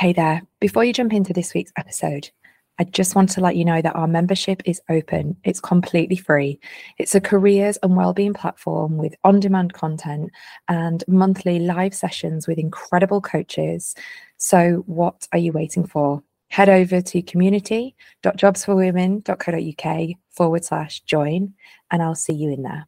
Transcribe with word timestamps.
Hey 0.00 0.12
there. 0.14 0.40
Before 0.60 0.82
you 0.82 0.94
jump 0.94 1.12
into 1.12 1.34
this 1.34 1.52
week's 1.52 1.74
episode, 1.76 2.30
I 2.78 2.84
just 2.84 3.14
want 3.14 3.28
to 3.32 3.42
let 3.42 3.56
you 3.56 3.66
know 3.66 3.82
that 3.82 3.94
our 3.94 4.06
membership 4.06 4.62
is 4.64 4.80
open. 4.88 5.36
It's 5.44 5.60
completely 5.60 6.16
free. 6.16 6.58
It's 6.96 7.14
a 7.14 7.20
careers 7.20 7.76
and 7.82 7.94
wellbeing 7.94 8.32
platform 8.32 8.96
with 8.96 9.14
on 9.24 9.40
demand 9.40 9.74
content 9.74 10.30
and 10.68 11.04
monthly 11.06 11.58
live 11.58 11.94
sessions 11.94 12.48
with 12.48 12.56
incredible 12.56 13.20
coaches. 13.20 13.94
So, 14.38 14.84
what 14.86 15.28
are 15.32 15.38
you 15.38 15.52
waiting 15.52 15.86
for? 15.86 16.22
Head 16.48 16.70
over 16.70 17.02
to 17.02 17.20
community.jobsforwomen.co.uk 17.20 20.08
forward 20.30 20.64
slash 20.64 21.00
join, 21.00 21.52
and 21.90 22.02
I'll 22.02 22.14
see 22.14 22.32
you 22.32 22.50
in 22.50 22.62
there. 22.62 22.86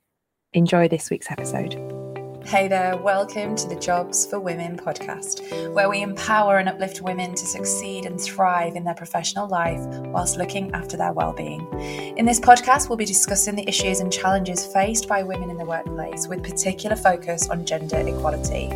Enjoy 0.54 0.88
this 0.88 1.10
week's 1.10 1.30
episode. 1.30 1.91
Hey 2.52 2.68
there, 2.68 2.98
welcome 2.98 3.56
to 3.56 3.66
the 3.66 3.76
Jobs 3.76 4.26
for 4.26 4.38
Women 4.38 4.76
podcast, 4.76 5.72
where 5.72 5.88
we 5.88 6.02
empower 6.02 6.58
and 6.58 6.68
uplift 6.68 7.00
women 7.00 7.34
to 7.34 7.46
succeed 7.46 8.04
and 8.04 8.20
thrive 8.20 8.76
in 8.76 8.84
their 8.84 8.92
professional 8.94 9.48
life 9.48 9.80
whilst 10.12 10.36
looking 10.36 10.70
after 10.72 10.98
their 10.98 11.14
well-being. 11.14 11.66
In 12.18 12.26
this 12.26 12.38
podcast, 12.38 12.90
we'll 12.90 12.98
be 12.98 13.06
discussing 13.06 13.56
the 13.56 13.66
issues 13.66 14.00
and 14.00 14.12
challenges 14.12 14.66
faced 14.66 15.08
by 15.08 15.22
women 15.22 15.48
in 15.48 15.56
the 15.56 15.64
workplace 15.64 16.28
with 16.28 16.42
particular 16.42 16.94
focus 16.94 17.48
on 17.48 17.64
gender 17.64 17.96
equality. 18.06 18.68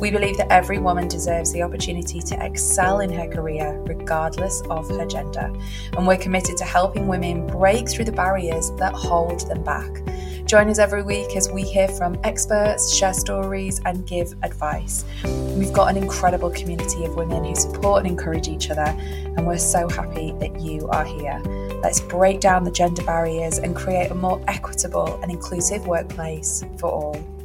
We 0.00 0.10
believe 0.10 0.38
that 0.38 0.50
every 0.50 0.78
woman 0.78 1.06
deserves 1.06 1.52
the 1.52 1.60
opportunity 1.60 2.22
to 2.22 2.46
excel 2.46 3.00
in 3.00 3.12
her 3.12 3.28
career, 3.28 3.78
regardless 3.86 4.62
of 4.70 4.88
her 4.88 5.04
gender. 5.04 5.52
And 5.98 6.06
we're 6.06 6.16
committed 6.16 6.56
to 6.56 6.64
helping 6.64 7.06
women 7.06 7.46
break 7.46 7.90
through 7.90 8.06
the 8.06 8.12
barriers 8.12 8.70
that 8.76 8.94
hold 8.94 9.46
them 9.48 9.62
back. 9.64 10.00
Join 10.48 10.70
us 10.70 10.78
every 10.78 11.02
week 11.02 11.36
as 11.36 11.50
we 11.50 11.62
hear 11.62 11.86
from 11.88 12.18
experts, 12.24 12.94
share 12.94 13.12
stories, 13.12 13.82
and 13.84 14.06
give 14.06 14.32
advice. 14.42 15.04
We've 15.22 15.74
got 15.74 15.90
an 15.90 15.98
incredible 15.98 16.48
community 16.48 17.04
of 17.04 17.16
women 17.16 17.44
who 17.44 17.54
support 17.54 17.98
and 17.98 18.10
encourage 18.10 18.48
each 18.48 18.70
other, 18.70 18.86
and 19.36 19.46
we're 19.46 19.58
so 19.58 19.90
happy 19.90 20.32
that 20.40 20.58
you 20.58 20.88
are 20.88 21.04
here. 21.04 21.38
Let's 21.82 22.00
break 22.00 22.40
down 22.40 22.64
the 22.64 22.70
gender 22.70 23.02
barriers 23.02 23.58
and 23.58 23.76
create 23.76 24.10
a 24.10 24.14
more 24.14 24.42
equitable 24.48 25.20
and 25.20 25.30
inclusive 25.30 25.86
workplace 25.86 26.64
for 26.78 26.90
all. 26.90 27.37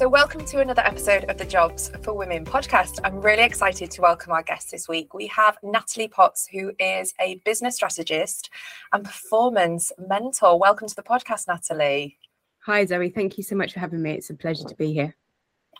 So, 0.00 0.08
welcome 0.08 0.46
to 0.46 0.60
another 0.60 0.80
episode 0.80 1.24
of 1.24 1.36
the 1.36 1.44
Jobs 1.44 1.90
for 2.02 2.14
Women 2.14 2.42
podcast. 2.42 3.00
I'm 3.04 3.20
really 3.20 3.42
excited 3.42 3.90
to 3.90 4.00
welcome 4.00 4.32
our 4.32 4.42
guest 4.42 4.70
this 4.70 4.88
week. 4.88 5.12
We 5.12 5.26
have 5.26 5.58
Natalie 5.62 6.08
Potts, 6.08 6.46
who 6.46 6.72
is 6.78 7.12
a 7.20 7.34
business 7.44 7.76
strategist 7.76 8.48
and 8.94 9.04
performance 9.04 9.92
mentor. 9.98 10.58
Welcome 10.58 10.88
to 10.88 10.96
the 10.96 11.02
podcast, 11.02 11.48
Natalie. 11.48 12.16
Hi, 12.60 12.86
Zoe. 12.86 13.10
Thank 13.10 13.36
you 13.36 13.44
so 13.44 13.54
much 13.54 13.74
for 13.74 13.80
having 13.80 14.00
me. 14.00 14.12
It's 14.12 14.30
a 14.30 14.34
pleasure 14.34 14.64
to 14.64 14.74
be 14.74 14.94
here. 14.94 15.14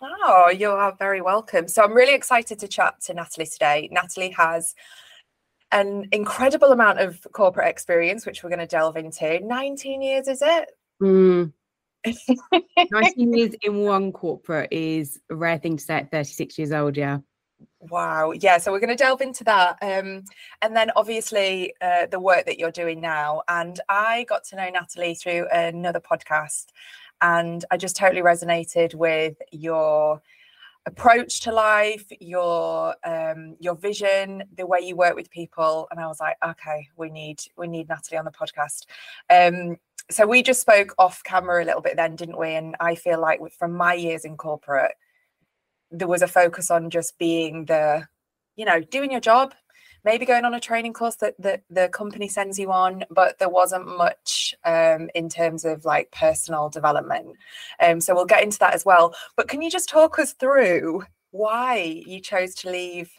Oh, 0.03 0.51
you 0.55 0.69
are 0.69 0.95
very 0.99 1.21
welcome. 1.21 1.67
So, 1.67 1.81
I'm 1.81 1.93
really 1.93 2.13
excited 2.13 2.59
to 2.59 2.67
chat 2.67 3.01
to 3.05 3.15
Natalie 3.15 3.47
today. 3.47 3.89
Natalie 3.91 4.35
has 4.37 4.75
an 5.71 6.09
incredible 6.11 6.71
amount 6.71 6.99
of 6.99 7.25
corporate 7.31 7.69
experience, 7.69 8.27
which 8.27 8.43
we're 8.43 8.51
going 8.51 8.59
to 8.59 8.67
delve 8.67 8.97
into. 8.97 9.39
19 9.39 10.03
years, 10.03 10.27
is 10.27 10.43
it? 10.43 10.69
Mm, 11.01 11.53
19 12.05 13.33
years 13.33 13.55
in 13.61 13.79
one 13.79 14.11
corporate 14.11 14.71
is 14.71 15.19
a 15.29 15.35
rare 15.35 15.57
thing 15.57 15.77
to 15.77 15.83
say 15.83 15.95
at 15.95 16.11
36 16.11 16.57
years 16.57 16.71
old, 16.71 16.97
yeah. 16.97 17.19
Wow. 17.79 18.31
Yeah. 18.31 18.57
So 18.57 18.71
we're 18.71 18.79
going 18.79 18.95
to 18.95 19.03
delve 19.03 19.21
into 19.21 19.43
that. 19.45 19.77
Um, 19.81 20.23
and 20.61 20.75
then 20.75 20.91
obviously 20.95 21.73
uh, 21.81 22.07
the 22.07 22.19
work 22.19 22.45
that 22.45 22.59
you're 22.59 22.71
doing 22.71 23.01
now. 23.01 23.41
And 23.47 23.79
I 23.89 24.25
got 24.29 24.43
to 24.45 24.55
know 24.55 24.69
Natalie 24.69 25.15
through 25.15 25.47
another 25.51 25.99
podcast. 25.99 26.67
And 27.21 27.63
I 27.69 27.77
just 27.77 27.95
totally 27.95 28.21
resonated 28.21 28.95
with 28.95 29.35
your 29.51 30.21
approach 30.85 31.41
to 31.41 31.51
life, 31.51 32.05
your 32.19 32.95
um, 33.03 33.55
your 33.59 33.75
vision, 33.75 34.43
the 34.57 34.65
way 34.65 34.79
you 34.79 34.95
work 34.95 35.15
with 35.15 35.29
people. 35.29 35.87
And 35.91 35.99
I 35.99 36.07
was 36.07 36.19
like, 36.19 36.37
okay, 36.43 36.87
we 36.97 37.09
need 37.09 37.41
we 37.57 37.67
need 37.67 37.89
Natalie 37.89 38.17
on 38.17 38.25
the 38.25 38.31
podcast. 38.31 38.85
Um, 39.29 39.77
so 40.09 40.25
we 40.25 40.43
just 40.43 40.61
spoke 40.61 40.93
off 40.97 41.23
camera 41.23 41.63
a 41.63 41.65
little 41.65 41.81
bit 41.81 41.95
then, 41.95 42.15
didn't 42.15 42.37
we? 42.37 42.55
And 42.55 42.75
I 42.79 42.95
feel 42.95 43.19
like 43.19 43.39
from 43.57 43.73
my 43.73 43.93
years 43.93 44.25
in 44.25 44.37
corporate, 44.37 44.93
there 45.91 46.07
was 46.07 46.21
a 46.21 46.27
focus 46.27 46.71
on 46.71 46.89
just 46.89 47.17
being 47.17 47.65
the, 47.65 48.07
you 48.55 48.65
know, 48.65 48.79
doing 48.79 49.11
your 49.11 49.19
job, 49.19 49.53
maybe 50.03 50.25
going 50.25 50.45
on 50.45 50.53
a 50.53 50.59
training 50.59 50.93
course 50.93 51.15
that, 51.17 51.35
that 51.39 51.63
the 51.69 51.89
company 51.89 52.27
sends 52.27 52.57
you 52.57 52.71
on, 52.71 53.03
but 53.11 53.37
there 53.39 53.49
wasn't 53.49 53.85
much 53.97 54.55
um, 54.65 55.09
in 55.13 55.29
terms 55.29 55.65
of 55.65 55.85
like 55.85 56.11
personal 56.11 56.69
development. 56.69 57.35
Um, 57.79 58.01
so 58.01 58.15
we'll 58.15 58.25
get 58.25 58.43
into 58.43 58.59
that 58.59 58.73
as 58.73 58.85
well. 58.85 59.13
But 59.35 59.47
can 59.47 59.61
you 59.61 59.69
just 59.69 59.89
talk 59.89 60.17
us 60.17 60.33
through 60.33 61.03
why 61.31 62.03
you 62.05 62.19
chose 62.19 62.55
to 62.55 62.69
leave 62.69 63.11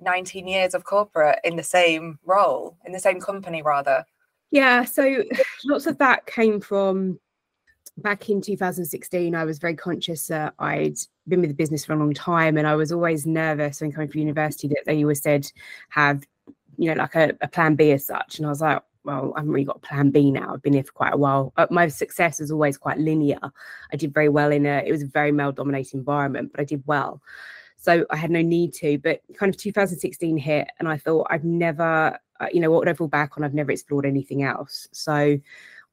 19 0.00 0.48
years 0.48 0.74
of 0.74 0.84
corporate 0.84 1.38
in 1.44 1.56
the 1.56 1.62
same 1.62 2.18
role, 2.24 2.76
in 2.86 2.92
the 2.92 2.98
same 2.98 3.20
company 3.20 3.62
rather? 3.62 4.04
Yeah, 4.52 4.84
so 4.84 5.24
lots 5.64 5.86
of 5.86 5.98
that 5.98 6.26
came 6.26 6.60
from 6.60 7.18
back 7.98 8.30
in 8.30 8.40
2016. 8.40 9.34
I 9.34 9.44
was 9.44 9.58
very 9.58 9.74
conscious 9.74 10.28
that 10.28 10.54
I'd 10.60 10.96
been 11.26 11.40
with 11.40 11.50
the 11.50 11.54
business 11.54 11.84
for 11.84 11.94
a 11.94 11.98
long 11.98 12.14
time, 12.14 12.56
and 12.56 12.66
I 12.68 12.76
was 12.76 12.92
always 12.92 13.26
nervous 13.26 13.80
when 13.80 13.90
coming 13.90 14.08
from 14.08 14.20
university 14.20 14.68
that 14.68 14.84
they 14.86 15.02
always 15.02 15.22
said 15.22 15.50
have, 15.88 16.24
you 16.78 16.88
know, 16.88 16.94
like 16.94 17.16
a, 17.16 17.32
a 17.40 17.48
plan 17.48 17.74
B 17.74 17.90
as 17.90 18.06
such. 18.06 18.38
And 18.38 18.46
I 18.46 18.50
was 18.50 18.60
like, 18.60 18.82
well, 19.04 19.32
I 19.34 19.40
haven't 19.40 19.52
really 19.52 19.64
got 19.64 19.76
a 19.76 19.86
plan 19.86 20.10
B 20.10 20.30
now. 20.30 20.54
I've 20.54 20.62
been 20.62 20.74
here 20.74 20.84
for 20.84 20.92
quite 20.92 21.12
a 21.14 21.16
while. 21.16 21.52
My 21.70 21.88
success 21.88 22.38
was 22.38 22.52
always 22.52 22.78
quite 22.78 22.98
linear. 22.98 23.40
I 23.92 23.96
did 23.96 24.14
very 24.14 24.28
well 24.28 24.52
in 24.52 24.64
a, 24.64 24.82
it 24.86 24.92
was 24.92 25.02
a 25.02 25.06
very 25.06 25.32
male 25.32 25.50
dominated 25.50 25.94
environment, 25.94 26.52
but 26.52 26.60
I 26.60 26.64
did 26.64 26.84
well. 26.86 27.20
So 27.82 28.06
I 28.10 28.16
had 28.16 28.30
no 28.30 28.40
need 28.40 28.72
to. 28.74 28.96
But 28.98 29.20
kind 29.36 29.54
of 29.54 29.60
2016 29.60 30.36
hit, 30.38 30.68
and 30.78 30.88
I 30.88 30.96
thought 30.96 31.26
I've 31.30 31.44
never 31.44 32.18
uh, 32.42 32.48
you 32.52 32.60
know, 32.60 32.70
what 32.70 32.80
would 32.80 32.88
I 32.88 32.94
fall 32.94 33.08
back 33.08 33.36
on? 33.36 33.44
I've 33.44 33.54
never 33.54 33.70
explored 33.70 34.04
anything 34.04 34.42
else. 34.42 34.88
So 34.90 35.38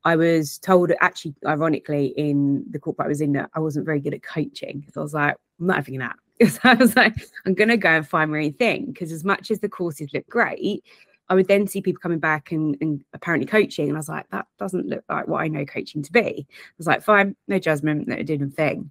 I 0.03 0.15
was 0.15 0.57
told, 0.57 0.91
actually, 0.99 1.35
ironically, 1.45 2.07
in 2.17 2.65
the 2.71 2.79
corporate 2.79 3.05
I 3.05 3.09
was 3.09 3.21
in, 3.21 3.33
that 3.33 3.51
I 3.53 3.59
wasn't 3.59 3.85
very 3.85 3.99
good 3.99 4.15
at 4.15 4.23
coaching. 4.23 4.85
So 4.91 5.01
I 5.01 5.03
was 5.03 5.13
like, 5.13 5.35
I'm 5.59 5.67
not 5.67 5.77
having 5.77 5.99
that. 5.99 6.15
So 6.47 6.59
I 6.63 6.75
was 6.75 6.95
like, 6.95 7.15
I'm 7.45 7.53
going 7.53 7.67
to 7.67 7.75
go 7.75 7.89
and 7.89 8.07
find 8.07 8.31
my 8.31 8.45
own 8.45 8.53
thing. 8.53 8.85
Because 8.85 9.11
as 9.11 9.25
much 9.25 9.51
as 9.51 9.59
the 9.59 9.67
courses 9.67 10.13
look 10.13 10.25
great, 10.29 10.85
I 11.27 11.35
would 11.35 11.49
then 11.49 11.67
see 11.67 11.81
people 11.81 11.99
coming 11.99 12.19
back 12.19 12.53
and, 12.53 12.77
and, 12.79 13.03
apparently 13.13 13.45
coaching. 13.45 13.89
And 13.89 13.97
I 13.97 13.99
was 13.99 14.07
like, 14.07 14.25
that 14.31 14.47
doesn't 14.57 14.87
look 14.87 15.03
like 15.09 15.27
what 15.27 15.41
I 15.41 15.49
know 15.49 15.65
coaching 15.65 16.01
to 16.01 16.11
be. 16.13 16.47
I 16.49 16.55
was 16.77 16.87
like, 16.87 17.03
fine, 17.03 17.35
no 17.49 17.59
judgment, 17.59 18.07
no 18.07 18.23
didn't 18.23 18.51
thing. 18.51 18.89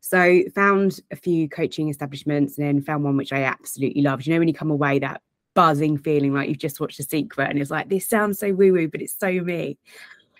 So 0.00 0.42
found 0.54 1.00
a 1.10 1.16
few 1.16 1.48
coaching 1.48 1.88
establishments 1.88 2.58
and 2.58 2.66
then 2.66 2.82
found 2.82 3.04
one 3.04 3.16
which 3.16 3.32
I 3.32 3.42
absolutely 3.42 4.02
loved. 4.02 4.26
You 4.26 4.34
know, 4.34 4.38
when 4.38 4.48
you 4.48 4.54
come 4.54 4.70
away 4.70 4.98
that 4.98 5.20
buzzing 5.54 5.98
feeling 5.98 6.32
like 6.32 6.48
you've 6.48 6.58
just 6.58 6.80
watched 6.80 7.00
a 7.00 7.02
secret 7.02 7.50
and 7.50 7.58
it's 7.58 7.70
like 7.70 7.88
this 7.88 8.08
sounds 8.08 8.38
so 8.38 8.52
woo 8.52 8.72
woo 8.72 8.88
but 8.88 9.02
it's 9.02 9.18
so 9.18 9.30
me 9.30 9.76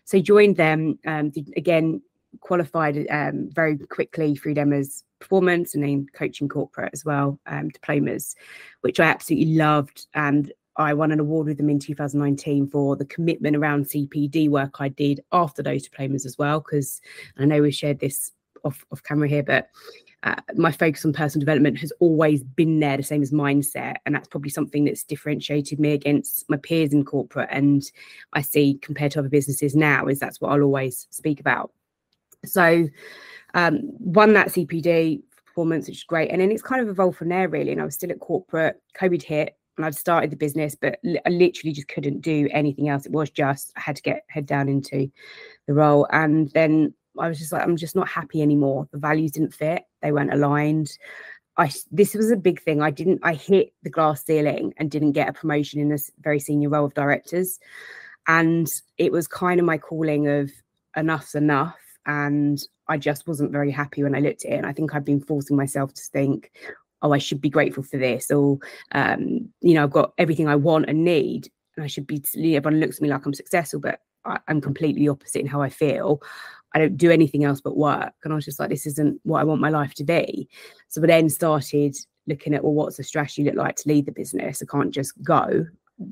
so 0.04 0.21
joined 0.21 0.56
them 0.56 0.98
um, 1.06 1.32
again 1.56 2.00
qualified 2.41 3.06
um, 3.10 3.50
very 3.53 3.76
quickly 3.76 4.37
through 4.37 4.54
them 4.54 4.72
as 4.72 5.03
performance 5.19 5.75
and 5.75 5.82
then 5.82 6.06
coaching 6.15 6.48
corporate 6.48 6.91
as 6.92 7.04
well 7.04 7.38
um, 7.47 7.69
diplomas 7.71 8.37
which 8.82 9.00
i 9.00 9.04
absolutely 9.04 9.54
loved 9.54 10.06
and 10.15 10.53
i 10.77 10.94
won 10.94 11.10
an 11.10 11.19
award 11.19 11.48
with 11.48 11.56
them 11.56 11.69
in 11.69 11.81
2019 11.81 12.69
for 12.69 12.94
the 12.94 13.04
commitment 13.04 13.56
around 13.56 13.84
cpd 13.87 14.48
work 14.48 14.77
i 14.81 14.88
did 14.88 15.21
after 15.32 15.62
those 15.62 15.82
diplomas 15.82 16.25
as 16.25 16.38
well 16.38 16.60
because 16.60 17.00
i 17.37 17.44
know 17.44 17.60
we've 17.60 17.75
shared 17.75 17.98
this 17.98 18.31
off, 18.65 18.84
off 18.93 19.03
camera 19.03 19.28
here 19.28 19.43
but 19.43 19.69
uh, 20.22 20.37
my 20.56 20.71
focus 20.71 21.04
on 21.04 21.12
personal 21.12 21.41
development 21.41 21.78
has 21.78 21.93
always 21.98 22.43
been 22.43 22.78
there, 22.78 22.97
the 22.97 23.03
same 23.03 23.22
as 23.22 23.32
mindset. 23.32 23.97
And 24.04 24.15
that's 24.15 24.28
probably 24.28 24.50
something 24.50 24.84
that's 24.84 25.03
differentiated 25.03 25.81
me 25.81 25.93
against 25.93 26.48
my 26.50 26.59
peers 26.59 26.93
in 26.93 27.04
corporate. 27.04 27.48
And 27.50 27.82
I 28.34 28.43
see 28.43 28.78
compared 28.82 29.12
to 29.12 29.21
other 29.21 29.31
businesses 29.31 29.75
now, 29.75 30.06
is 30.09 30.19
that's 30.19 30.41
what 30.41 30.53
I'll 30.53 30.62
always 30.62 31.06
speak 31.10 31.41
about. 31.41 31.72
So, 32.44 32.87
um, 33.54 33.81
won 33.98 34.34
that 34.34 34.48
CPD 34.48 35.22
performance, 35.47 35.88
which 35.88 35.98
is 35.98 36.04
great. 36.04 36.31
And 36.31 36.41
then 36.41 36.53
it's 36.53 36.62
kind 36.62 36.82
of 36.82 36.88
evolved 36.88 37.19
from 37.19 37.30
there, 37.30 37.48
really. 37.48 37.72
And 37.72 37.80
I 37.80 37.84
was 37.84 37.95
still 37.95 38.10
at 38.10 38.21
corporate, 38.21 38.80
COVID 38.98 39.22
hit, 39.22 39.56
and 39.77 39.86
I'd 39.86 39.95
started 39.95 40.30
the 40.30 40.36
business, 40.36 40.74
but 40.74 40.98
I 41.24 41.30
literally 41.30 41.72
just 41.72 41.89
couldn't 41.89 42.21
do 42.21 42.48
anything 42.53 42.91
else. 42.91 43.06
It 43.06 43.13
was 43.13 43.30
just, 43.30 43.72
I 43.77 43.80
had 43.80 43.97
to 43.97 44.03
get 44.03 44.24
head 44.28 44.45
down 44.45 44.68
into 44.68 45.10
the 45.66 45.72
role. 45.72 46.06
And 46.13 46.51
then 46.51 46.92
I 47.20 47.28
was 47.28 47.38
just 47.38 47.52
like, 47.52 47.62
I'm 47.62 47.76
just 47.76 47.96
not 47.96 48.08
happy 48.08 48.42
anymore. 48.42 48.88
The 48.92 48.98
values 48.98 49.32
didn't 49.32 49.54
fit, 49.54 49.84
they 50.02 50.12
weren't 50.12 50.32
aligned. 50.32 50.96
I 51.56 51.70
this 51.90 52.14
was 52.14 52.30
a 52.30 52.36
big 52.36 52.62
thing. 52.62 52.80
I 52.80 52.90
didn't 52.90 53.20
I 53.22 53.34
hit 53.34 53.72
the 53.82 53.90
glass 53.90 54.24
ceiling 54.24 54.72
and 54.76 54.90
didn't 54.90 55.12
get 55.12 55.28
a 55.28 55.32
promotion 55.32 55.80
in 55.80 55.88
this 55.88 56.10
very 56.20 56.40
senior 56.40 56.70
role 56.70 56.86
of 56.86 56.94
directors. 56.94 57.58
And 58.26 58.68
it 58.98 59.12
was 59.12 59.26
kind 59.26 59.60
of 59.60 59.66
my 59.66 59.78
calling 59.78 60.28
of 60.28 60.50
enough's 60.96 61.34
enough. 61.34 61.78
And 62.06 62.62
I 62.88 62.96
just 62.96 63.26
wasn't 63.26 63.52
very 63.52 63.70
happy 63.70 64.02
when 64.02 64.14
I 64.14 64.20
looked 64.20 64.44
at 64.44 64.52
it. 64.52 64.56
And 64.56 64.66
I 64.66 64.72
think 64.72 64.94
I've 64.94 65.04
been 65.04 65.20
forcing 65.20 65.56
myself 65.56 65.92
to 65.94 66.02
think, 66.12 66.50
oh, 67.02 67.12
I 67.12 67.18
should 67.18 67.40
be 67.40 67.50
grateful 67.50 67.82
for 67.82 67.98
this, 67.98 68.30
or 68.30 68.58
um, 68.92 69.48
you 69.60 69.74
know, 69.74 69.82
I've 69.82 69.90
got 69.90 70.12
everything 70.18 70.48
I 70.48 70.56
want 70.56 70.88
and 70.88 71.04
need, 71.04 71.50
and 71.76 71.84
I 71.84 71.86
should 71.86 72.06
be. 72.06 72.22
Everyone 72.56 72.80
looks 72.80 72.96
at 72.96 73.02
me 73.02 73.08
like 73.08 73.24
I'm 73.24 73.34
successful, 73.34 73.80
but 73.80 74.00
I, 74.24 74.38
am 74.48 74.60
completely 74.60 75.08
opposite 75.08 75.40
in 75.40 75.46
how 75.46 75.62
I 75.62 75.70
feel. 75.70 76.20
I 76.74 76.78
don't 76.78 76.96
do 76.96 77.10
anything 77.10 77.44
else 77.44 77.60
but 77.60 77.76
work. 77.76 78.14
And 78.22 78.32
I 78.32 78.36
was 78.36 78.44
just 78.44 78.60
like, 78.60 78.70
this 78.70 78.86
isn't 78.86 79.20
what 79.24 79.40
I 79.40 79.44
want 79.44 79.60
my 79.60 79.70
life 79.70 79.94
to 79.94 80.04
be. 80.04 80.48
So 80.88 81.02
I 81.02 81.06
then 81.06 81.28
started 81.28 81.96
looking 82.26 82.54
at, 82.54 82.62
well, 82.62 82.74
what's 82.74 82.96
the 82.96 83.04
strategy 83.04 83.44
look 83.44 83.56
like 83.56 83.76
to 83.76 83.88
lead 83.88 84.06
the 84.06 84.12
business? 84.12 84.62
I 84.62 84.66
can't 84.70 84.92
just 84.92 85.20
go. 85.22 85.66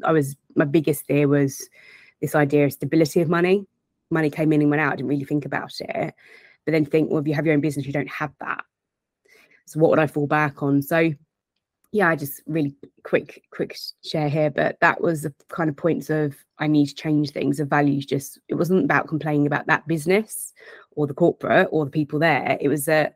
I 0.05 0.13
was, 0.13 0.37
my 0.57 0.65
biggest 0.65 1.05
fear 1.07 1.29
was 1.29 1.69
this 2.21 2.35
idea 2.35 2.65
of 2.65 2.73
stability 2.73 3.21
of 3.21 3.29
money. 3.29 3.67
Money 4.11 4.31
came 4.31 4.53
in 4.53 4.61
and 4.63 4.71
went 4.71 4.83
out. 4.83 4.93
I 4.93 4.97
didn't 4.97 5.09
really 5.09 5.25
think 5.25 5.45
about 5.45 5.73
it. 5.81 6.15
But 6.65 6.73
then 6.73 6.85
think, 6.85 7.11
well, 7.11 7.21
if 7.21 7.29
you 7.29 7.35
have 7.35 7.47
your 7.47 7.55
own 7.55 7.61
business, 7.61 7.87
you 7.87 7.93
don't 7.93 8.11
have 8.11 8.33
that. 8.41 8.65
So 9.67 9.81
what 9.81 9.91
would 9.91 9.99
I 9.99 10.07
fall 10.07 10.27
back 10.27 10.63
on? 10.63 10.83
So 10.83 11.13
yeah, 11.93 12.09
I 12.09 12.17
just 12.17 12.43
really 12.47 12.75
quick, 13.03 13.43
quick 13.51 13.77
share 14.05 14.29
here, 14.29 14.51
but 14.51 14.77
that 14.81 15.01
was 15.01 15.23
the 15.23 15.35
kind 15.49 15.71
of 15.71 15.77
points 15.77 16.11
of 16.11 16.37
I 16.59 16.67
need 16.67 16.87
to 16.87 16.95
change 16.95 17.31
things. 17.31 17.59
The 17.59 17.65
values 17.65 18.05
just 18.05 18.39
it 18.49 18.55
wasn't 18.55 18.85
about 18.85 19.09
complaining 19.09 19.47
about 19.47 19.67
that 19.69 19.87
business 19.87 20.53
or 20.93 21.07
the 21.07 21.15
corporate 21.15 21.69
or 21.71 21.85
the 21.85 21.91
people 21.91 22.19
there. 22.19 22.59
It 22.61 22.69
was 22.69 22.85
that 22.87 23.15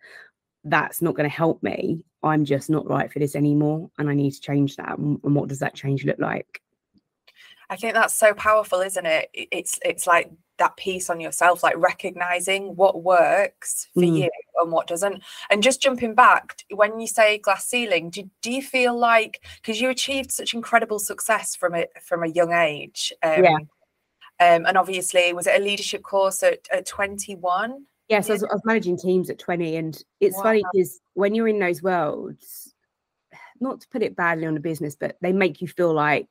that's 0.64 1.02
not 1.02 1.14
going 1.14 1.28
to 1.28 1.36
help 1.36 1.62
me. 1.62 2.02
I'm 2.22 2.44
just 2.44 2.70
not 2.70 2.88
right 2.88 3.12
for 3.12 3.18
this 3.18 3.34
anymore, 3.34 3.90
and 3.98 4.08
I 4.08 4.14
need 4.14 4.30
to 4.30 4.40
change 4.40 4.76
that. 4.76 4.96
And 4.96 5.20
what 5.22 5.48
does 5.48 5.58
that 5.58 5.74
change 5.74 6.04
look 6.04 6.18
like? 6.18 6.62
I 7.68 7.76
think 7.76 7.94
that's 7.94 8.14
so 8.14 8.32
powerful, 8.32 8.80
isn't 8.80 9.06
it? 9.06 9.28
It's 9.34 9.78
it's 9.84 10.06
like 10.06 10.30
that 10.62 10.76
piece 10.76 11.10
on 11.10 11.20
yourself, 11.20 11.62
like 11.62 11.76
recognizing 11.76 12.76
what 12.76 13.02
works 13.02 13.88
for 13.92 14.02
mm. 14.02 14.20
you 14.20 14.30
and 14.60 14.70
what 14.70 14.86
doesn't. 14.86 15.22
And 15.50 15.62
just 15.62 15.82
jumping 15.82 16.14
back, 16.14 16.62
when 16.70 17.00
you 17.00 17.08
say 17.08 17.38
glass 17.38 17.66
ceiling, 17.66 18.10
do, 18.10 18.30
do 18.42 18.52
you 18.52 18.62
feel 18.62 18.96
like 18.96 19.44
because 19.56 19.80
you 19.80 19.90
achieved 19.90 20.30
such 20.30 20.54
incredible 20.54 21.00
success 21.00 21.56
from 21.56 21.74
it 21.74 21.90
from 22.00 22.22
a 22.22 22.28
young 22.28 22.52
age? 22.52 23.12
Um, 23.22 23.44
yeah. 23.44 23.56
Um, 24.40 24.66
and 24.66 24.78
obviously, 24.78 25.32
was 25.32 25.46
it 25.46 25.60
a 25.60 25.64
leadership 25.64 26.02
course 26.02 26.42
at, 26.44 26.68
at 26.72 26.86
21? 26.86 27.84
Yes, 28.08 28.30
I 28.30 28.34
was, 28.34 28.44
I 28.44 28.54
was 28.54 28.62
managing 28.64 28.96
teams 28.96 29.30
at 29.30 29.38
20. 29.38 29.76
And 29.76 30.02
it's 30.20 30.36
wow. 30.36 30.44
funny 30.44 30.62
because 30.72 31.00
when 31.14 31.34
you're 31.34 31.48
in 31.48 31.58
those 31.58 31.82
worlds, 31.82 32.72
not 33.60 33.80
to 33.80 33.88
put 33.88 34.02
it 34.02 34.14
badly 34.14 34.46
on 34.46 34.56
a 34.56 34.60
business, 34.60 34.94
but 34.94 35.16
they 35.20 35.32
make 35.32 35.60
you 35.60 35.66
feel 35.66 35.92
like 35.92 36.28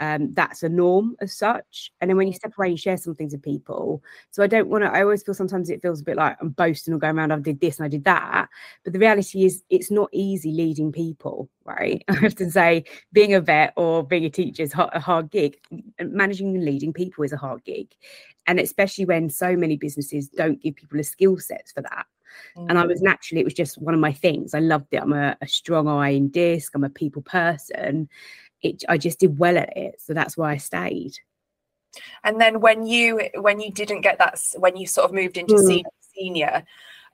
um, 0.00 0.34
that's 0.34 0.62
a 0.62 0.68
norm 0.68 1.16
as 1.20 1.36
such. 1.36 1.92
And 2.00 2.10
then 2.10 2.16
when 2.16 2.26
you 2.26 2.32
step 2.32 2.52
away 2.56 2.68
and 2.68 2.80
share 2.80 2.96
some 2.96 3.14
things 3.14 3.32
with 3.32 3.42
people, 3.42 4.02
so 4.30 4.42
I 4.42 4.46
don't 4.46 4.68
want 4.68 4.84
to. 4.84 4.90
I 4.90 5.02
always 5.02 5.22
feel 5.22 5.34
sometimes 5.34 5.70
it 5.70 5.82
feels 5.82 6.00
a 6.00 6.04
bit 6.04 6.16
like 6.16 6.36
I'm 6.40 6.50
boasting 6.50 6.94
or 6.94 6.98
going 6.98 7.16
around. 7.16 7.32
I 7.32 7.38
did 7.38 7.60
this 7.60 7.78
and 7.78 7.86
I 7.86 7.88
did 7.88 8.04
that, 8.04 8.48
but 8.82 8.92
the 8.92 8.98
reality 8.98 9.44
is 9.44 9.62
it's 9.70 9.90
not 9.90 10.08
easy 10.12 10.50
leading 10.50 10.90
people, 10.90 11.48
right? 11.64 12.02
I 12.08 12.14
have 12.14 12.34
to 12.36 12.50
say, 12.50 12.84
being 13.12 13.34
a 13.34 13.40
vet 13.40 13.72
or 13.76 14.02
being 14.04 14.24
a 14.24 14.30
teacher 14.30 14.62
is 14.62 14.74
a 14.74 15.00
hard 15.00 15.30
gig. 15.30 15.56
Managing 16.00 16.54
and 16.54 16.64
leading 16.64 16.92
people 16.92 17.24
is 17.24 17.32
a 17.32 17.36
hard 17.36 17.64
gig, 17.64 17.94
and 18.46 18.58
especially 18.58 19.04
when 19.04 19.30
so 19.30 19.56
many 19.56 19.76
businesses 19.76 20.28
don't 20.28 20.60
give 20.60 20.76
people 20.76 20.98
a 20.98 21.04
skill 21.04 21.38
sets 21.38 21.72
for 21.72 21.82
that. 21.82 22.06
Mm. 22.56 22.66
And 22.68 22.78
I 22.78 22.86
was 22.86 23.00
mm. 23.00 23.04
naturally, 23.04 23.40
it 23.40 23.44
was 23.44 23.54
just 23.54 23.80
one 23.80 23.94
of 23.94 24.00
my 24.00 24.12
things. 24.12 24.54
I 24.54 24.60
loved 24.60 24.88
it. 24.92 25.02
I'm 25.02 25.12
a, 25.12 25.36
a 25.40 25.48
strong 25.48 25.88
I 25.88 26.10
in 26.10 26.28
disc. 26.28 26.72
I'm 26.74 26.84
a 26.84 26.90
people 26.90 27.22
person 27.22 28.08
it 28.64 28.84
I 28.88 28.98
just 28.98 29.20
did 29.20 29.38
well 29.38 29.58
at 29.58 29.76
it. 29.76 30.00
So 30.00 30.14
that's 30.14 30.36
why 30.36 30.52
I 30.52 30.56
stayed. 30.56 31.14
And 32.24 32.40
then 32.40 32.60
when 32.60 32.86
you 32.86 33.20
when 33.36 33.60
you 33.60 33.70
didn't 33.70 34.00
get 34.00 34.18
that 34.18 34.40
when 34.56 34.76
you 34.76 34.86
sort 34.86 35.04
of 35.04 35.14
moved 35.14 35.36
into 35.36 35.54
mm. 35.54 35.66
senior, 35.66 35.90
senior 36.14 36.64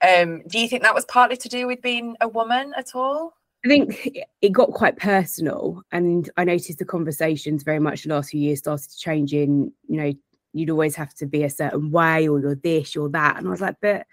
um, 0.06 0.42
do 0.46 0.58
you 0.58 0.68
think 0.68 0.82
that 0.82 0.94
was 0.94 1.04
partly 1.04 1.36
to 1.36 1.48
do 1.48 1.66
with 1.66 1.82
being 1.82 2.16
a 2.20 2.28
woman 2.28 2.72
at 2.76 2.94
all? 2.94 3.34
I 3.64 3.68
think 3.68 4.18
it 4.40 4.52
got 4.52 4.72
quite 4.72 4.96
personal, 4.96 5.82
and 5.92 6.30
I 6.38 6.44
noticed 6.44 6.78
the 6.78 6.86
conversations 6.86 7.62
very 7.62 7.78
much 7.78 8.04
the 8.04 8.08
last 8.14 8.30
few 8.30 8.40
years 8.40 8.60
started 8.60 8.88
to 8.88 8.98
change. 8.98 9.34
In 9.34 9.72
you 9.86 10.00
know, 10.00 10.12
you'd 10.54 10.70
always 10.70 10.96
have 10.96 11.12
to 11.16 11.26
be 11.26 11.44
a 11.44 11.50
certain 11.50 11.90
way, 11.90 12.26
or 12.26 12.40
you're 12.40 12.54
this, 12.54 12.96
or 12.96 13.10
that, 13.10 13.36
and 13.36 13.46
I 13.46 13.50
was 13.50 13.60
like, 13.60 13.76
but 13.82 14.06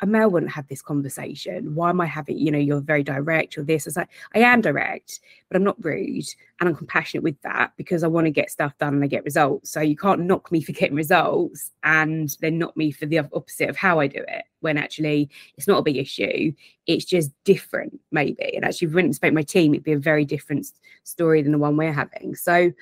a 0.00 0.06
male 0.06 0.30
wouldn't 0.30 0.52
have 0.52 0.68
this 0.68 0.82
conversation. 0.82 1.74
Why 1.74 1.88
am 1.88 2.00
I 2.00 2.06
having, 2.06 2.38
you 2.38 2.50
know, 2.50 2.58
you're 2.58 2.80
very 2.80 3.02
direct, 3.02 3.56
you're 3.56 3.64
this. 3.64 3.86
I 3.86 3.88
was 3.88 3.96
like, 3.96 4.10
I 4.34 4.40
am 4.40 4.60
direct, 4.60 5.20
but 5.48 5.56
I'm 5.56 5.64
not 5.64 5.82
rude. 5.82 6.26
And 6.60 6.68
I'm 6.68 6.76
compassionate 6.76 7.24
with 7.24 7.40
that 7.42 7.72
because 7.76 8.04
I 8.04 8.08
want 8.08 8.26
to 8.26 8.30
get 8.30 8.50
stuff 8.50 8.76
done 8.78 8.94
and 8.94 9.04
I 9.04 9.06
get 9.06 9.24
results. 9.24 9.70
So 9.70 9.80
you 9.80 9.96
can't 9.96 10.22
knock 10.22 10.52
me 10.52 10.60
for 10.62 10.72
getting 10.72 10.96
results 10.96 11.70
and 11.82 12.34
then 12.40 12.58
knock 12.58 12.76
me 12.76 12.90
for 12.90 13.06
the 13.06 13.20
opposite 13.20 13.70
of 13.70 13.76
how 13.76 13.98
I 13.98 14.06
do 14.06 14.22
it 14.28 14.44
when 14.60 14.76
actually 14.76 15.30
it's 15.56 15.68
not 15.68 15.78
a 15.78 15.82
big 15.82 15.96
issue. 15.96 16.52
It's 16.86 17.04
just 17.04 17.30
different, 17.44 17.98
maybe. 18.10 18.54
And 18.54 18.64
actually, 18.64 18.86
if 18.86 18.92
we 18.92 18.96
went 18.96 19.06
and 19.06 19.14
spoke 19.14 19.32
my 19.32 19.42
team, 19.42 19.72
it'd 19.72 19.84
be 19.84 19.92
a 19.92 19.98
very 19.98 20.24
different 20.24 20.66
story 21.04 21.40
than 21.40 21.52
the 21.52 21.58
one 21.58 21.76
we're 21.76 21.92
having. 21.92 22.34
So 22.34 22.72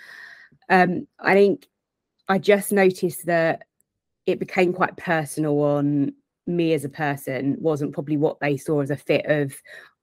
um, 0.69 1.07
I 1.21 1.35
think 1.35 1.69
I 2.29 2.39
just 2.39 2.73
noticed 2.73 3.27
that 3.27 3.65
it 4.27 4.39
became 4.39 4.73
quite 4.73 4.97
personal 4.97 5.61
on 5.61 6.15
me 6.47 6.75
as 6.75 6.85
a 6.85 6.89
person 6.89 7.57
wasn't 7.59 7.93
probably 7.93 8.17
what 8.17 8.41
they 8.41 8.57
saw 8.57 8.81
as 8.81 8.91
a 8.91 8.97
fit 8.97 9.27
of 9.27 9.55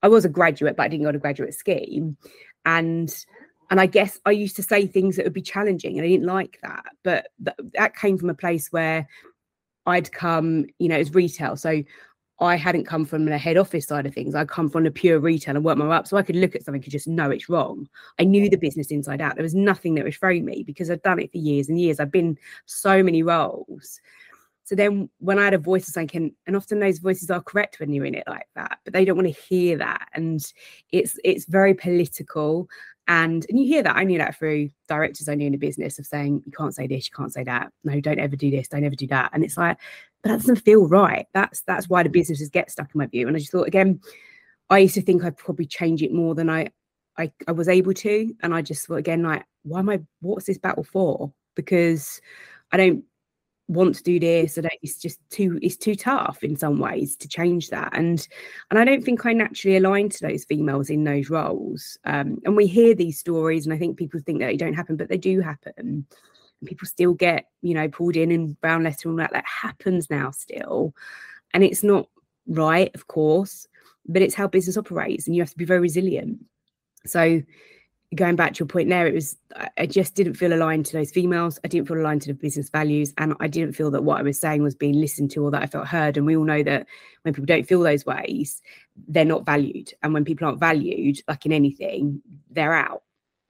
I 0.03 0.07
was 0.07 0.25
a 0.25 0.29
graduate, 0.29 0.75
but 0.75 0.83
I 0.83 0.87
didn't 0.87 1.05
go 1.05 1.11
to 1.11 1.19
graduate 1.19 1.53
scheme. 1.53 2.17
And 2.65 3.13
and 3.69 3.79
I 3.79 3.85
guess 3.85 4.19
I 4.25 4.31
used 4.31 4.57
to 4.57 4.63
say 4.63 4.85
things 4.85 5.15
that 5.15 5.25
would 5.25 5.33
be 5.33 5.41
challenging 5.41 5.97
and 5.97 6.05
I 6.05 6.09
didn't 6.09 6.25
like 6.25 6.59
that. 6.61 6.83
But 7.03 7.29
th- 7.43 7.71
that 7.73 7.95
came 7.95 8.17
from 8.17 8.29
a 8.29 8.35
place 8.35 8.67
where 8.71 9.07
I'd 9.85 10.11
come, 10.11 10.65
you 10.77 10.89
know, 10.89 10.97
as 10.97 11.13
retail. 11.13 11.55
So 11.55 11.81
I 12.41 12.55
hadn't 12.55 12.85
come 12.85 13.05
from 13.05 13.25
the 13.25 13.37
head 13.37 13.55
office 13.55 13.85
side 13.85 14.05
of 14.05 14.13
things. 14.13 14.35
I'd 14.35 14.49
come 14.49 14.69
from 14.69 14.83
the 14.83 14.91
pure 14.91 15.19
retail 15.19 15.55
and 15.55 15.63
work 15.63 15.77
my 15.77 15.87
way 15.87 15.95
up. 15.95 16.07
So 16.07 16.17
I 16.17 16.23
could 16.23 16.35
look 16.35 16.55
at 16.55 16.65
something 16.65 16.83
and 16.83 16.91
just 16.91 17.07
know 17.07 17.29
it's 17.29 17.47
wrong. 17.47 17.87
I 18.19 18.25
knew 18.25 18.49
the 18.49 18.57
business 18.57 18.87
inside 18.87 19.21
out. 19.21 19.35
There 19.35 19.43
was 19.43 19.55
nothing 19.55 19.95
that 19.95 20.05
was 20.05 20.17
throwing 20.17 20.43
me 20.43 20.63
because 20.65 20.89
I'd 20.89 21.03
done 21.03 21.19
it 21.19 21.31
for 21.31 21.37
years 21.37 21.69
and 21.69 21.79
years. 21.79 21.99
I've 21.99 22.11
been 22.11 22.37
so 22.65 23.03
many 23.03 23.23
roles. 23.23 24.01
So 24.71 24.75
then 24.75 25.09
when 25.19 25.37
I 25.37 25.43
had 25.43 25.53
a 25.53 25.57
voice 25.57 25.85
of 25.89 25.93
saying, 25.93 26.33
and 26.47 26.55
often 26.55 26.79
those 26.79 26.99
voices 26.99 27.29
are 27.29 27.41
correct 27.41 27.81
when 27.81 27.91
you're 27.91 28.05
in 28.05 28.15
it 28.15 28.23
like 28.25 28.47
that, 28.55 28.79
but 28.85 28.93
they 28.93 29.03
don't 29.03 29.17
want 29.17 29.27
to 29.27 29.41
hear 29.49 29.77
that. 29.79 30.07
And 30.13 30.41
it's 30.93 31.19
it's 31.25 31.43
very 31.43 31.73
political. 31.73 32.69
And 33.05 33.45
and 33.49 33.59
you 33.59 33.67
hear 33.67 33.83
that, 33.83 33.97
I 33.97 34.05
knew 34.05 34.17
that 34.19 34.37
through 34.37 34.69
directors 34.87 35.27
I 35.27 35.35
knew 35.35 35.47
in 35.47 35.51
the 35.51 35.57
business 35.57 35.99
of 35.99 36.05
saying, 36.05 36.43
you 36.45 36.53
can't 36.53 36.73
say 36.73 36.87
this, 36.87 37.09
you 37.09 37.13
can't 37.13 37.33
say 37.33 37.43
that. 37.43 37.73
No, 37.83 37.99
don't 37.99 38.17
ever 38.17 38.37
do 38.37 38.49
this, 38.49 38.69
don't 38.69 38.85
ever 38.85 38.95
do 38.95 39.07
that. 39.07 39.31
And 39.33 39.43
it's 39.43 39.57
like, 39.57 39.77
but 40.23 40.29
that 40.29 40.39
doesn't 40.39 40.63
feel 40.63 40.87
right. 40.87 41.27
That's 41.33 41.63
that's 41.63 41.89
why 41.89 42.03
the 42.03 42.07
mm. 42.07 42.13
businesses 42.13 42.49
get 42.49 42.71
stuck 42.71 42.91
in 42.95 42.99
my 42.99 43.07
view. 43.07 43.27
And 43.27 43.35
I 43.35 43.39
just 43.41 43.51
thought 43.51 43.67
again, 43.67 43.99
I 44.69 44.77
used 44.77 44.95
to 44.95 45.01
think 45.01 45.25
I'd 45.25 45.35
probably 45.35 45.65
change 45.65 46.01
it 46.01 46.13
more 46.13 46.33
than 46.33 46.49
I 46.49 46.69
I, 47.17 47.29
I 47.45 47.51
was 47.51 47.67
able 47.67 47.93
to. 47.93 48.33
And 48.41 48.55
I 48.55 48.61
just 48.61 48.87
thought 48.87 48.95
again, 48.95 49.21
like, 49.21 49.43
why 49.63 49.79
am 49.79 49.89
I 49.89 49.99
what's 50.21 50.45
this 50.45 50.59
battle 50.59 50.85
for? 50.85 51.33
Because 51.55 52.21
I 52.71 52.77
don't 52.77 53.03
want 53.71 53.95
to 53.95 54.03
do 54.03 54.19
this 54.19 54.57
and 54.57 54.69
it's 54.81 54.97
just 54.97 55.19
too 55.29 55.57
it's 55.61 55.77
too 55.77 55.95
tough 55.95 56.43
in 56.43 56.55
some 56.57 56.77
ways 56.77 57.15
to 57.15 57.27
change 57.27 57.69
that. 57.69 57.89
And 57.93 58.27
and 58.69 58.79
i 58.79 58.83
don't 58.85 59.03
think 59.03 59.25
i 59.25 59.33
naturally 59.33 59.77
align 59.77 60.09
to 60.09 60.27
those 60.27 60.43
females 60.43 60.89
in 60.89 61.03
those 61.03 61.29
roles. 61.29 61.97
Um, 62.05 62.39
and 62.45 62.55
we 62.55 62.67
hear 62.67 62.93
these 62.93 63.19
stories 63.19 63.65
and 63.65 63.73
i 63.73 63.77
think 63.77 63.97
people 63.97 64.19
think 64.19 64.39
that 64.39 64.47
they 64.47 64.57
don't 64.57 64.73
happen 64.73 64.97
but 64.97 65.09
they 65.09 65.17
do 65.17 65.39
happen. 65.39 65.73
And 65.77 66.05
people 66.65 66.87
still 66.87 67.13
get 67.13 67.45
you 67.61 67.73
know 67.73 67.87
pulled 67.87 68.17
in 68.17 68.31
and 68.31 68.59
brown 68.59 68.83
letter 68.83 69.09
and 69.09 69.19
all 69.19 69.23
that 69.23 69.33
that 69.33 69.45
happens 69.45 70.09
now 70.09 70.31
still. 70.31 70.93
And 71.53 71.63
it's 71.63 71.83
not 71.83 72.07
right 72.47 72.93
of 72.95 73.07
course 73.07 73.67
but 74.07 74.21
it's 74.21 74.35
how 74.35 74.47
business 74.47 74.77
operates 74.77 75.27
and 75.27 75.35
you 75.35 75.41
have 75.41 75.51
to 75.51 75.57
be 75.57 75.65
very 75.65 75.79
resilient. 75.79 76.43
So 77.05 77.41
going 78.15 78.35
back 78.35 78.53
to 78.53 78.59
your 78.59 78.67
point 78.67 78.89
there, 78.89 79.07
it 79.07 79.13
was 79.13 79.37
I 79.77 79.85
just 79.85 80.15
didn't 80.15 80.33
feel 80.33 80.53
aligned 80.53 80.85
to 80.87 80.93
those 80.93 81.11
females. 81.11 81.59
I 81.63 81.67
didn't 81.67 81.87
feel 81.87 81.97
aligned 81.97 82.21
to 82.23 82.27
the 82.29 82.33
business 82.33 82.69
values, 82.69 83.13
and 83.17 83.33
I 83.39 83.47
didn't 83.47 83.73
feel 83.73 83.91
that 83.91 84.03
what 84.03 84.19
I 84.19 84.23
was 84.23 84.39
saying 84.39 84.63
was 84.63 84.75
being 84.75 84.99
listened 84.99 85.31
to 85.31 85.43
or 85.43 85.51
that 85.51 85.61
I 85.63 85.67
felt 85.67 85.87
heard. 85.87 86.17
And 86.17 86.25
we 86.25 86.35
all 86.35 86.43
know 86.43 86.63
that 86.63 86.87
when 87.21 87.33
people 87.33 87.45
don't 87.45 87.67
feel 87.67 87.81
those 87.81 88.05
ways, 88.05 88.61
they're 89.07 89.23
not 89.25 89.45
valued. 89.45 89.93
And 90.03 90.13
when 90.13 90.25
people 90.25 90.47
aren't 90.47 90.59
valued, 90.59 91.19
like 91.27 91.45
in 91.45 91.53
anything, 91.53 92.21
they're 92.49 92.73
out. 92.73 93.03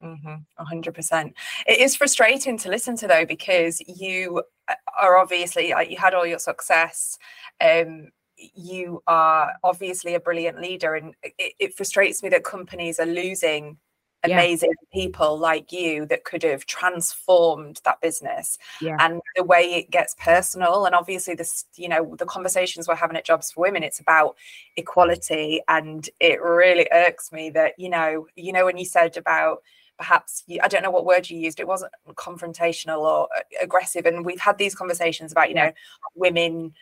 Mm-hmm, 0.03 0.63
100%. 0.63 1.33
It 1.67 1.79
is 1.79 1.95
frustrating 1.95 2.57
to 2.59 2.69
listen 2.69 2.95
to 2.97 3.07
though 3.07 3.25
because 3.25 3.81
you 3.87 4.43
uh, 4.67 4.75
are 4.99 5.17
obviously 5.17 5.73
you 5.89 5.97
had 5.97 6.13
all 6.13 6.25
your 6.25 6.39
success. 6.39 7.17
Um, 7.59 8.09
you 8.37 9.03
are 9.05 9.53
obviously 9.63 10.15
a 10.15 10.19
brilliant 10.19 10.59
leader, 10.59 10.95
and 10.95 11.13
it, 11.21 11.53
it 11.59 11.73
frustrates 11.75 12.23
me 12.23 12.29
that 12.29 12.43
companies 12.43 12.99
are 12.99 13.05
losing 13.05 13.77
amazing 14.23 14.69
yeah. 14.69 15.01
people 15.01 15.37
like 15.37 15.71
you 15.71 16.05
that 16.05 16.23
could 16.23 16.43
have 16.43 16.65
transformed 16.65 17.81
that 17.85 17.99
business 18.01 18.57
yeah. 18.81 18.95
and 18.99 19.21
the 19.35 19.43
way 19.43 19.61
it 19.73 19.89
gets 19.89 20.15
personal 20.19 20.85
and 20.85 20.93
obviously 20.93 21.33
this 21.33 21.65
you 21.75 21.89
know 21.89 22.15
the 22.17 22.25
conversations 22.25 22.87
we're 22.87 22.95
having 22.95 23.17
at 23.17 23.25
jobs 23.25 23.51
for 23.51 23.61
women 23.61 23.83
it's 23.83 23.99
about 23.99 24.35
equality 24.77 25.61
and 25.67 26.09
it 26.19 26.41
really 26.41 26.87
irks 26.91 27.31
me 27.31 27.49
that 27.49 27.73
you 27.77 27.89
know 27.89 28.27
you 28.35 28.53
know 28.53 28.65
when 28.65 28.77
you 28.77 28.85
said 28.85 29.17
about 29.17 29.61
perhaps 30.01 30.43
I 30.61 30.67
don't 30.67 30.81
know 30.81 30.89
what 30.89 31.05
word 31.05 31.29
you 31.29 31.37
used. 31.37 31.59
It 31.59 31.67
wasn't 31.67 31.91
confrontational 32.15 33.01
or 33.01 33.29
aggressive. 33.61 34.07
And 34.07 34.25
we've 34.25 34.39
had 34.39 34.57
these 34.57 34.73
conversations 34.73 35.31
about, 35.31 35.49
you 35.49 35.55
know, 35.55 35.71
women 36.15 36.73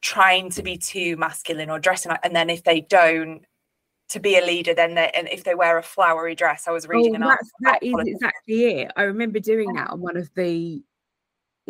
trying 0.00 0.48
to 0.50 0.62
be 0.62 0.78
too 0.78 1.18
masculine 1.18 1.68
or 1.68 1.78
dressing, 1.78 2.12
and 2.22 2.34
then 2.34 2.48
if 2.48 2.64
they 2.64 2.80
don't, 2.80 3.44
to 4.10 4.20
be 4.20 4.36
a 4.36 4.44
leader 4.44 4.74
then 4.74 4.94
they 4.94 5.10
and 5.14 5.28
if 5.28 5.44
they 5.44 5.54
wear 5.54 5.78
a 5.78 5.82
flowery 5.82 6.34
dress 6.34 6.68
i 6.68 6.70
was 6.70 6.86
reading 6.86 7.12
oh, 7.12 7.16
an 7.16 7.22
article 7.22 7.50
that 7.60 7.82
is 7.82 7.94
exactly 8.04 8.64
it. 8.64 8.92
I 8.96 9.02
remember 9.02 9.38
doing 9.40 9.72
that 9.74 9.90
on 9.90 10.00
one 10.00 10.16
of 10.16 10.30
the 10.34 10.82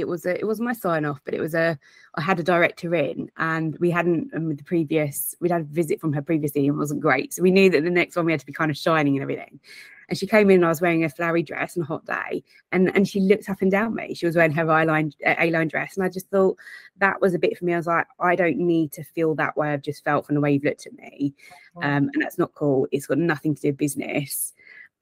it 0.00 0.08
was 0.08 0.26
a 0.26 0.38
it 0.38 0.46
was 0.46 0.60
my 0.60 0.72
sign 0.72 1.04
off, 1.04 1.20
but 1.24 1.34
it 1.34 1.40
was 1.40 1.54
a 1.54 1.78
I 2.14 2.20
had 2.20 2.40
a 2.40 2.42
director 2.42 2.94
in, 2.94 3.30
and 3.36 3.76
we 3.78 3.90
hadn't 3.90 4.32
and 4.32 4.48
with 4.48 4.58
the 4.58 4.64
previous 4.64 5.34
we'd 5.40 5.52
had 5.52 5.62
a 5.62 5.64
visit 5.64 6.00
from 6.00 6.12
her 6.12 6.22
previously 6.22 6.66
and 6.66 6.76
it 6.76 6.78
wasn't 6.78 7.00
great, 7.00 7.32
so 7.32 7.42
we 7.42 7.50
knew 7.50 7.70
that 7.70 7.84
the 7.84 7.90
next 7.90 8.16
one 8.16 8.24
we 8.26 8.32
had 8.32 8.40
to 8.40 8.46
be 8.46 8.52
kind 8.52 8.70
of 8.70 8.76
shining 8.76 9.14
and 9.16 9.22
everything. 9.22 9.60
And 10.10 10.18
she 10.18 10.26
came 10.26 10.50
in 10.50 10.56
and 10.56 10.66
I 10.66 10.68
was 10.68 10.80
wearing 10.80 11.04
a 11.04 11.08
flowery 11.08 11.44
dress 11.44 11.76
on 11.76 11.84
a 11.84 11.86
hot 11.86 12.04
day. 12.04 12.42
And, 12.72 12.94
and 12.96 13.08
she 13.08 13.20
looked 13.20 13.48
up 13.48 13.62
and 13.62 13.70
down 13.70 13.94
me. 13.94 14.12
She 14.12 14.26
was 14.26 14.34
wearing 14.34 14.50
her 14.50 14.64
A-line, 14.64 15.12
A-line 15.24 15.68
dress. 15.68 15.96
And 15.96 16.04
I 16.04 16.08
just 16.08 16.28
thought 16.30 16.58
that 16.98 17.20
was 17.20 17.32
a 17.32 17.38
bit 17.38 17.56
for 17.56 17.64
me. 17.64 17.74
I 17.74 17.76
was 17.76 17.86
like, 17.86 18.08
I 18.18 18.34
don't 18.34 18.58
need 18.58 18.90
to 18.94 19.04
feel 19.04 19.36
that 19.36 19.56
way 19.56 19.68
I've 19.72 19.82
just 19.82 20.04
felt 20.04 20.26
from 20.26 20.34
the 20.34 20.40
way 20.40 20.52
you've 20.52 20.64
looked 20.64 20.86
at 20.86 20.94
me. 20.94 21.32
Um, 21.76 22.10
and 22.12 22.20
that's 22.20 22.38
not 22.38 22.54
cool. 22.54 22.88
It's 22.90 23.06
got 23.06 23.18
nothing 23.18 23.54
to 23.54 23.62
do 23.62 23.68
with 23.68 23.76
business. 23.76 24.52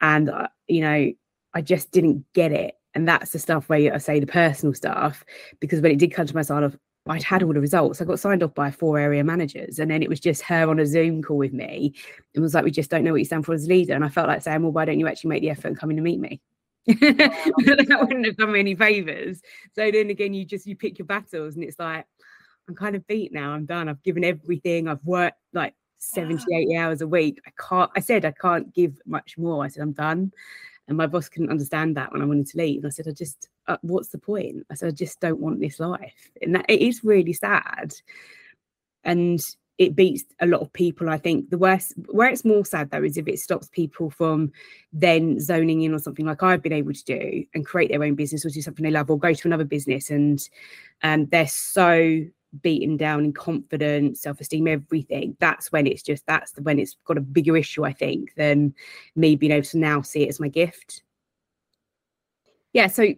And, 0.03 0.29
uh, 0.29 0.49
you 0.67 0.83
know, 0.83 1.11
I 1.55 1.63
just 1.63 1.91
didn't 1.91 2.27
get 2.35 2.53
it. 2.53 2.75
And 2.95 3.09
that's 3.09 3.31
the 3.31 3.39
stuff 3.39 3.69
where 3.69 3.95
I 3.95 3.99
say 3.99 4.21
the 4.21 4.27
personal 4.27 4.75
stuff, 4.75 5.25
because 5.59 5.81
when 5.81 5.93
it 5.93 5.99
did 5.99 6.13
come 6.13 6.27
to 6.27 6.35
my 6.35 6.43
side 6.43 6.65
of 6.65 6.77
I'd 7.09 7.23
had 7.23 7.43
all 7.43 7.53
the 7.53 7.61
results. 7.61 8.01
I 8.01 8.05
got 8.05 8.21
signed 8.21 8.43
off 8.43 8.55
by 8.55 8.71
four 8.71 8.99
area 8.99 9.25
managers, 9.25 9.79
and 9.79 9.91
then 9.91 10.03
it 10.03 10.09
was 10.09 10.21
just 10.21 10.43
her 10.43 10.69
on 10.69 10.79
a 10.79 10.87
Zoom 10.87 11.23
call 11.23 11.39
with 11.39 11.53
me. 11.53 11.95
It 12.35 12.41
was 12.41 12.55
like, 12.55 12.65
we 12.65 12.71
just 12.71 12.91
don't 12.91 13.05
know 13.05 13.13
what 13.13 13.19
you 13.19 13.25
stand 13.25 13.47
for 13.47 13.55
as 13.55 13.65
a 13.65 13.69
leader. 13.69 13.95
And 13.95 14.05
I 14.05 14.09
felt 14.09 14.29
like 14.29 14.43
saying, 14.43 14.63
well, 14.63 14.73
why 14.73 14.85
don't 14.85 14.99
you 14.99 15.09
actually 15.09 15.31
make 15.31 15.43
the 15.43 15.51
effort 15.51 15.69
and 15.69 15.79
come 15.79 15.91
in 15.91 15.97
to 15.97 16.03
meet 16.03 16.21
me? 16.21 16.41
Oh. 16.89 16.95
that 16.97 17.99
wouldn't 18.01 18.27
have 18.27 18.37
done 18.37 18.53
me 18.53 18.61
any 18.61 18.75
favors. 18.75 19.43
So 19.75 19.91
then 19.91 20.11
again, 20.11 20.35
you 20.35 20.45
just 20.45 20.67
you 20.67 20.77
pick 20.77 20.99
your 20.99 21.07
battles, 21.07 21.55
and 21.55 21.65
it's 21.65 21.79
like, 21.79 22.07
I'm 22.69 22.75
kind 22.75 22.97
of 22.97 23.07
beat 23.07 23.33
now. 23.33 23.53
I'm 23.53 23.65
done. 23.65 23.89
I've 23.89 24.03
given 24.03 24.25
everything. 24.25 24.89
I've 24.89 25.05
worked 25.05 25.39
like 25.53 25.75
70, 25.99 26.45
80 26.55 26.77
hours 26.77 27.01
a 27.01 27.07
week. 27.07 27.41
I 27.47 27.51
can't, 27.69 27.91
I 27.97 28.01
said 28.01 28.25
I 28.25 28.33
can't 28.33 28.73
give 28.75 29.01
much 29.07 29.39
more. 29.39 29.65
I 29.65 29.69
said, 29.69 29.83
I'm 29.83 29.93
done. 29.93 30.33
And 30.87 30.97
my 30.97 31.07
boss 31.07 31.29
couldn't 31.29 31.51
understand 31.51 31.97
that 31.97 32.13
when 32.13 32.23
I 32.23 32.27
wanted 32.27 32.47
to 32.49 32.59
leave. 32.59 32.79
And 32.79 32.87
I 32.87 32.91
said, 32.91 33.09
I 33.09 33.13
just, 33.13 33.49
uh, 33.69 33.77
what's 33.83 34.09
the 34.09 34.19
point? 34.19 34.67
I 34.71 34.75
said, 34.75 34.89
I 34.89 34.93
just 34.93 35.21
don't 35.21 35.41
want 35.41 35.61
this 35.61 35.79
life. 35.79 36.31
And 36.43 36.55
that 36.55 36.67
it 36.69 36.81
is 36.81 37.05
really 37.05 37.33
sad. 37.33 37.95
And 39.05 39.41
it 39.79 39.95
beats 39.95 40.25
a 40.41 40.47
lot 40.47 40.61
of 40.61 40.73
people. 40.73 41.09
I 41.09 41.19
think 41.19 41.51
the 41.51 41.59
worst, 41.59 41.95
where 42.09 42.29
it's 42.29 42.45
more 42.45 42.65
sad 42.65 42.91
though, 42.91 43.05
is 43.05 43.17
if 43.17 43.29
it 43.29 43.39
stops 43.39 43.69
people 43.69 44.11
from 44.11 44.51
then 44.93 45.39
zoning 45.39 45.83
in 45.83 45.93
on 45.93 46.01
something 46.01 46.27
like 46.27 46.43
I've 46.43 46.63
been 46.63 46.73
able 46.73 46.93
to 46.93 47.05
do 47.05 47.45
and 47.55 47.65
create 47.65 47.91
their 47.91 48.03
own 48.03 48.17
business 48.17 48.45
or 48.45 48.51
do 48.51 48.61
something 48.61 48.83
they 48.83 48.91
love 48.91 49.09
or 49.09 49.19
go 49.19 49.33
to 49.33 49.49
another 49.49 49.65
business 49.65 50.11
and 50.11 50.47
um, 51.03 51.27
they're 51.27 51.47
so 51.47 52.25
beaten 52.63 52.97
down 52.97 53.25
in 53.25 53.33
confidence, 53.33 54.23
self 54.23 54.41
esteem, 54.41 54.67
everything, 54.67 55.37
that's 55.39 55.71
when 55.71 55.87
it's 55.87 56.03
just 56.03 56.27
that's 56.27 56.55
when 56.61 56.79
it's 56.79 56.97
got 57.05 57.19
a 57.19 57.23
bigger 57.23 57.57
issue, 57.57 57.85
I 57.85 57.93
think, 57.93 58.35
than 58.35 58.75
me 59.15 59.37
being 59.37 59.53
able 59.53 59.67
to 59.67 59.79
now 59.79 60.03
see 60.03 60.25
it 60.25 60.29
as 60.29 60.41
my 60.41 60.49
gift. 60.49 61.03
Yeah, 62.73 62.89
so 62.89 63.15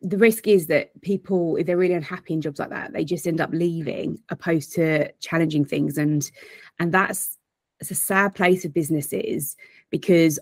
the 0.00 0.18
risk 0.18 0.46
is 0.46 0.66
that 0.68 1.00
people, 1.02 1.56
if 1.56 1.66
they're 1.66 1.76
really 1.76 1.94
unhappy 1.94 2.34
in 2.34 2.40
jobs 2.40 2.58
like 2.58 2.70
that, 2.70 2.92
they 2.92 3.04
just 3.04 3.26
end 3.26 3.40
up 3.40 3.50
leaving 3.52 4.18
opposed 4.30 4.72
to 4.74 5.12
challenging 5.20 5.64
things. 5.64 5.98
And 5.98 6.30
and 6.78 6.92
that's 6.92 7.38
it's 7.80 7.90
a 7.90 7.96
sad 7.96 8.34
place 8.34 8.64
of 8.64 8.72
businesses 8.72 9.56
because 9.90 10.38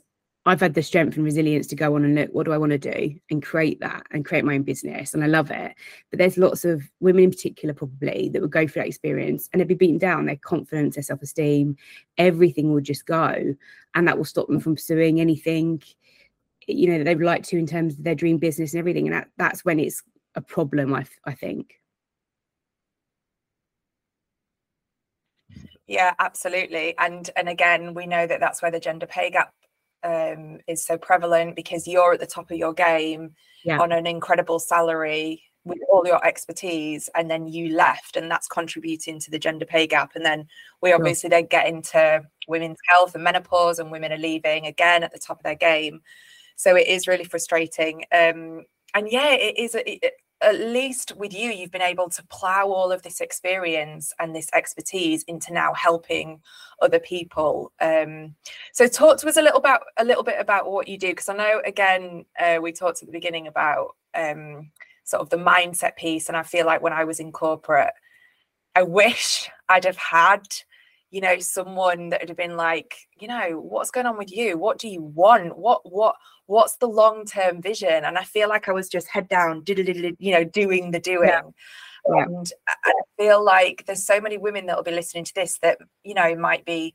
I've 0.47 0.61
had 0.61 0.75
the 0.75 0.83
strength 0.83 1.17
and 1.17 1.25
resilience 1.25 1.67
to 1.69 1.77
go 1.77 1.95
on 1.95 2.05
and 2.05 2.15
look, 2.15 2.31
what 2.33 2.47
do 2.47 2.53
I 2.53 2.59
want 2.59 2.73
to 2.73 2.79
do 2.79 3.15
and 3.31 3.43
create 3.43 3.79
that 3.81 4.05
and 4.11 4.25
create 4.25 4.45
my 4.45 4.55
own 4.55 4.63
business. 4.63 5.13
And 5.13 5.23
I 5.23 5.27
love 5.27 5.51
it. 5.51 5.75
But 6.11 6.19
there's 6.19 6.39
lots 6.39 6.65
of 6.65 6.83
women 7.01 7.25
in 7.25 7.31
particular, 7.31 7.75
probably, 7.75 8.31
that 8.33 8.41
would 8.41 8.51
go 8.51 8.67
through 8.67 8.83
that 8.83 8.89
experience 8.89 9.51
and 9.53 9.61
they'd 9.61 9.69
be 9.69 9.75
beaten 9.75 9.99
down, 9.99 10.25
their 10.25 10.37
confidence, 10.37 10.97
their 10.97 11.03
self 11.03 11.21
esteem, 11.21 11.77
everything 12.17 12.73
will 12.73 12.81
just 12.81 13.05
go. 13.05 13.55
And 13.95 14.09
that 14.09 14.17
will 14.17 14.25
stop 14.25 14.47
them 14.47 14.61
from 14.61 14.77
pursuing 14.77 15.21
anything, 15.21 15.83
you 16.75 16.89
know, 16.89 16.99
that 16.99 17.05
they 17.05 17.15
would 17.15 17.25
like 17.25 17.45
to 17.45 17.59
in 17.59 17.67
terms 17.67 17.99
of 17.99 18.05
their 18.05 18.15
dream 18.15 18.39
business 18.39 18.73
and 18.73 18.79
everything. 18.79 19.07
And 19.07 19.15
that, 19.15 19.29
that's 19.37 19.65
when 19.65 19.79
it's 19.79 20.03
a 20.35 20.41
problem, 20.41 20.95
I, 20.95 21.07
I 21.25 21.35
think. 21.35 21.75
Yeah, 25.87 26.15
absolutely. 26.21 26.97
And 26.99 27.29
and 27.35 27.49
again, 27.49 27.95
we 27.95 28.07
know 28.07 28.25
that 28.25 28.39
that's 28.39 28.63
where 28.63 28.71
the 28.71 28.79
gender 28.79 29.07
pay 29.07 29.29
gap 29.29 29.53
um, 30.05 30.59
is 30.69 30.85
so 30.85 30.97
prevalent 30.97 31.57
because 31.57 31.89
you're 31.89 32.15
at 32.15 32.21
the 32.21 32.27
top 32.27 32.51
of 32.51 32.57
your 32.57 32.73
game 32.73 33.35
yeah. 33.65 33.79
on 33.81 33.91
an 33.91 34.07
incredible 34.07 34.59
salary 34.59 35.43
with 35.65 35.79
all 35.91 36.07
your 36.07 36.25
expertise 36.25 37.11
and 37.15 37.31
then 37.31 37.47
you 37.47 37.75
left 37.77 38.17
and 38.17 38.31
that's 38.31 38.49
contributing 38.49 39.19
to 39.19 39.31
the 39.31 39.39
gender 39.39 39.67
pay 39.67 39.87
gap 39.87 40.13
and 40.15 40.25
then 40.25 40.47
we 40.81 40.91
obviously 40.91 41.29
then 41.29 41.47
get 41.47 41.67
into 41.67 42.23
women's 42.49 42.79
health 42.89 43.15
and 43.15 43.23
menopause 43.23 43.79
and 43.79 43.91
women 43.91 44.11
are 44.11 44.17
leaving 44.17 44.65
again 44.67 45.03
at 45.03 45.13
the 45.13 45.19
top 45.19 45.39
of 45.39 45.43
their 45.43 45.55
game 45.55 46.01
so 46.61 46.77
it 46.77 46.87
is 46.87 47.09
really 47.09 47.25
frustrating. 47.25 48.05
Um, 48.13 48.65
and 48.93 49.09
yeah 49.09 49.31
it 49.31 49.57
is 49.57 49.77
it, 49.77 50.13
at 50.43 50.59
least 50.59 51.13
with 51.17 51.35
you, 51.35 51.51
you've 51.51 51.71
been 51.71 51.83
able 51.83 52.09
to 52.09 52.25
plow 52.29 52.67
all 52.69 52.91
of 52.93 53.03
this 53.03 53.21
experience 53.21 54.13
and 54.19 54.35
this 54.35 54.49
expertise 54.55 55.23
into 55.25 55.53
now 55.53 55.75
helping 55.75 56.41
other 56.81 56.99
people. 56.99 57.73
Um, 57.81 58.35
so, 58.73 58.87
talk 58.87 59.19
to 59.19 59.29
us 59.29 59.37
a 59.37 59.43
little 59.43 59.59
about 59.59 59.83
a 59.99 60.05
little 60.05 60.23
bit 60.23 60.37
about 60.39 60.71
what 60.71 60.89
you 60.89 60.97
do, 60.97 61.09
because 61.09 61.29
I 61.29 61.37
know 61.37 61.61
again 61.65 62.25
uh, 62.39 62.59
we 62.63 62.73
talked 62.73 63.03
at 63.03 63.07
the 63.07 63.13
beginning 63.13 63.47
about 63.49 63.97
um, 64.15 64.71
sort 65.05 65.21
of 65.21 65.29
the 65.29 65.37
mindset 65.37 65.97
piece, 65.97 66.29
and 66.29 66.37
I 66.37 66.43
feel 66.43 66.65
like 66.65 66.81
when 66.81 66.95
I 66.95 67.05
was 67.05 67.21
in 67.21 67.33
corporate, 67.33 67.93
I 68.75 68.83
wish 68.83 69.51
I'd 69.69 69.85
have 69.85 69.99
had 69.99 70.47
you 71.11 71.21
know 71.21 71.39
someone 71.39 72.11
that 72.11 72.23
would 72.23 72.29
have 72.31 72.39
been 72.39 72.57
like 72.57 72.97
you 73.19 73.29
know 73.29 73.61
what's 73.61 73.91
going 73.91 74.07
on 74.07 74.17
with 74.17 74.35
you? 74.35 74.57
What 74.57 74.79
do 74.79 74.89
you 74.89 75.03
want? 75.03 75.59
What 75.59 75.83
what 75.91 76.17
what's 76.51 76.77
the 76.79 76.89
long 76.89 77.25
term 77.25 77.63
vision 77.63 78.05
and 78.05 78.19
i 78.19 78.25
feel 78.25 78.49
like 78.49 78.69
i 78.69 78.73
was 78.73 78.89
just 78.89 79.07
head 79.07 79.29
down 79.29 79.63
you 79.67 80.33
know 80.33 80.43
doing 80.43 80.91
the 80.91 80.99
doing 80.99 81.29
yeah. 81.29 81.43
Yeah. 82.09 82.25
and 82.25 82.53
i 82.69 82.93
feel 83.17 83.43
like 83.45 83.85
there's 83.87 84.05
so 84.05 84.21
many 84.21 84.37
women 84.37 84.67
that 84.67 84.77
will 84.77 84.83
be 84.83 84.91
listening 84.91 85.25
to 85.25 85.35
this 85.35 85.59
that 85.63 85.79
you 86.03 86.15
know 86.15 86.35
might 86.35 86.65
be 86.65 86.93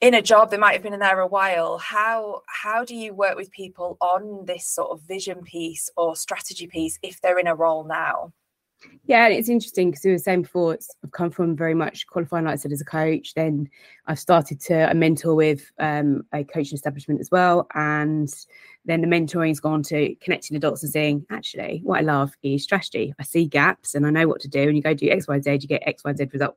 in 0.00 0.14
a 0.14 0.20
job 0.20 0.50
they 0.50 0.56
might 0.56 0.72
have 0.72 0.82
been 0.82 0.94
in 0.94 1.00
there 1.00 1.20
a 1.20 1.28
while 1.28 1.78
how 1.78 2.42
how 2.48 2.84
do 2.84 2.96
you 2.96 3.14
work 3.14 3.36
with 3.36 3.52
people 3.52 3.96
on 4.00 4.44
this 4.46 4.66
sort 4.66 4.90
of 4.90 5.00
vision 5.02 5.42
piece 5.42 5.88
or 5.96 6.16
strategy 6.16 6.66
piece 6.66 6.98
if 7.02 7.20
they're 7.20 7.38
in 7.38 7.46
a 7.46 7.54
role 7.54 7.84
now 7.84 8.32
yeah, 9.06 9.28
it's 9.28 9.48
interesting 9.48 9.90
because 9.90 10.04
we 10.04 10.10
were 10.10 10.18
saying 10.18 10.42
before, 10.42 10.74
it's, 10.74 10.90
I've 11.04 11.12
come 11.12 11.30
from 11.30 11.56
very 11.56 11.74
much 11.74 12.06
qualifying, 12.08 12.44
like 12.44 12.54
I 12.54 12.56
said, 12.56 12.72
as 12.72 12.80
a 12.80 12.84
coach. 12.84 13.34
Then 13.34 13.68
I've 14.06 14.18
started 14.18 14.60
to 14.62 14.90
a 14.90 14.94
mentor 14.94 15.34
with 15.34 15.70
um, 15.78 16.24
a 16.32 16.42
coaching 16.42 16.74
establishment 16.74 17.20
as 17.20 17.30
well. 17.30 17.68
And 17.74 18.32
then 18.84 19.02
the 19.02 19.06
mentoring 19.06 19.48
has 19.48 19.60
gone 19.60 19.82
to 19.84 20.14
connecting 20.16 20.54
the 20.54 20.60
dots 20.60 20.82
and 20.82 20.92
saying, 20.92 21.24
actually, 21.30 21.80
what 21.84 21.98
I 21.98 22.02
love 22.02 22.32
is 22.42 22.64
strategy. 22.64 23.14
I 23.20 23.22
see 23.22 23.46
gaps 23.46 23.94
and 23.94 24.06
I 24.06 24.10
know 24.10 24.26
what 24.26 24.40
to 24.40 24.48
do. 24.48 24.62
And 24.62 24.76
you 24.76 24.82
go 24.82 24.94
do 24.94 25.08
X, 25.08 25.28
Y, 25.28 25.40
Z, 25.40 25.52
you 25.52 25.68
get 25.68 25.86
X, 25.86 26.02
Y, 26.04 26.12
Z 26.14 26.28
result. 26.32 26.56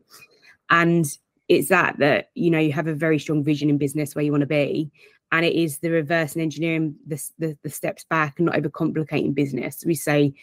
And 0.71 1.05
it's 1.47 1.69
that, 1.69 1.97
that, 1.99 2.29
you 2.33 2.49
know, 2.49 2.59
you 2.59 2.71
have 2.73 2.87
a 2.87 2.93
very 2.95 3.19
strong 3.19 3.43
vision 3.43 3.69
in 3.69 3.77
business 3.77 4.15
where 4.15 4.25
you 4.25 4.31
want 4.31 4.41
to 4.41 4.47
be. 4.47 4.91
And 5.31 5.45
it 5.45 5.53
is 5.53 5.77
the 5.77 5.91
reverse 5.91 6.33
and 6.33 6.41
engineering 6.41 6.95
the, 7.05 7.23
the, 7.37 7.57
the 7.61 7.69
steps 7.69 8.03
back 8.03 8.39
and 8.39 8.47
not 8.47 8.55
overcomplicating 8.55 9.35
business. 9.35 9.83
We 9.85 9.93
say, 9.93 10.33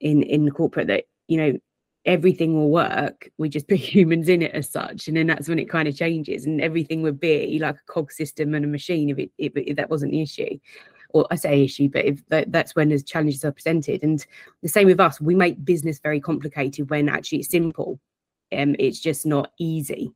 in 0.00 0.22
in 0.22 0.50
corporate 0.50 0.88
that 0.88 1.04
you 1.28 1.36
know 1.36 1.58
everything 2.06 2.54
will 2.54 2.70
work 2.70 3.28
we 3.36 3.48
just 3.48 3.68
put 3.68 3.78
humans 3.94 4.28
in 4.28 4.40
it 4.40 4.52
as 4.52 4.70
such. 4.70 5.08
And 5.08 5.16
then 5.16 5.26
that's 5.26 5.48
when 5.48 5.58
it 5.58 5.68
kind 5.68 5.88
of 5.88 5.96
changes 5.96 6.46
and 6.46 6.60
everything 6.60 7.02
would 7.02 7.20
be 7.20 7.58
like 7.60 7.74
a 7.76 7.92
cog 7.92 8.12
system 8.12 8.54
and 8.54 8.64
a 8.64 8.68
machine 8.68 9.10
if 9.10 9.18
it 9.18 9.30
if, 9.36 9.52
if 9.56 9.76
that 9.76 9.90
wasn't 9.90 10.12
the 10.12 10.22
issue. 10.22 10.58
Or 11.10 11.26
i 11.30 11.36
say 11.36 11.62
issue 11.62 11.88
but 11.88 12.04
if 12.04 12.26
that, 12.28 12.50
that's 12.52 12.74
when 12.74 12.88
the 12.88 13.00
challenges 13.02 13.44
are 13.44 13.52
presented. 13.52 14.02
And 14.02 14.24
the 14.62 14.68
same 14.68 14.86
with 14.86 15.00
us 15.00 15.20
we 15.20 15.34
make 15.34 15.64
business 15.64 15.98
very 15.98 16.20
complicated 16.20 16.88
when 16.90 17.08
actually 17.08 17.40
it's 17.40 17.50
simple. 17.50 18.00
Um 18.56 18.76
it's 18.78 19.00
just 19.00 19.26
not 19.26 19.52
easy. 19.58 20.12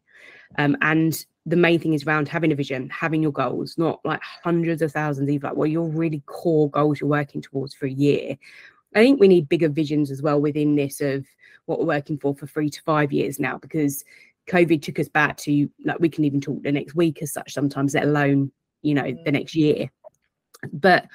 Um 0.59 0.77
and 0.81 1.25
the 1.47 1.57
main 1.57 1.81
thing 1.81 1.95
is 1.95 2.05
around 2.05 2.29
having 2.29 2.53
a 2.53 2.55
vision 2.55 2.91
having 2.91 3.23
your 3.23 3.33
goals 3.33 3.79
not 3.79 3.99
like 4.05 4.21
hundreds 4.45 4.83
of 4.83 4.93
thousands 4.93 5.31
either 5.31 5.49
like 5.49 5.57
well 5.57 5.67
your 5.67 5.89
really 5.89 6.23
core 6.27 6.71
goals 6.71 7.01
you're 7.01 7.09
working 7.09 7.41
towards 7.41 7.73
for 7.73 7.87
a 7.87 7.91
year 7.91 8.37
I 8.95 9.01
think 9.01 9.21
we 9.21 9.29
need 9.29 9.49
bigger 9.49 9.69
visions 9.69 10.11
as 10.11 10.23
well 10.23 10.41
within 10.41 10.75
this 10.75 11.01
of 11.01 11.25
what 11.67 11.79
we're 11.79 11.87
working 11.87 12.19
for 12.19 12.35
for 12.35 12.47
three 12.47 12.71
to 12.71 12.83
five 12.83 13.13
years 13.13 13.39
now, 13.39 13.59
because 13.59 14.05
COVID 14.49 14.83
took 14.83 14.99
us 14.99 15.09
back 15.09 15.37
to 15.39 15.71
like 15.85 16.01
we 16.01 16.09
can 16.09 16.25
even 16.25 16.41
talk 16.41 16.63
the 16.63 16.73
next 16.73 16.95
week 16.95 17.23
as 17.23 17.33
such 17.33 17.53
sometimes, 17.53 17.95
let 17.95 18.05
alone 18.05 18.51
you 18.83 18.95
know 18.95 19.05
the 19.05 19.31
mm. 19.31 19.33
next 19.33 19.55
year. 19.55 19.91
But 20.73 21.07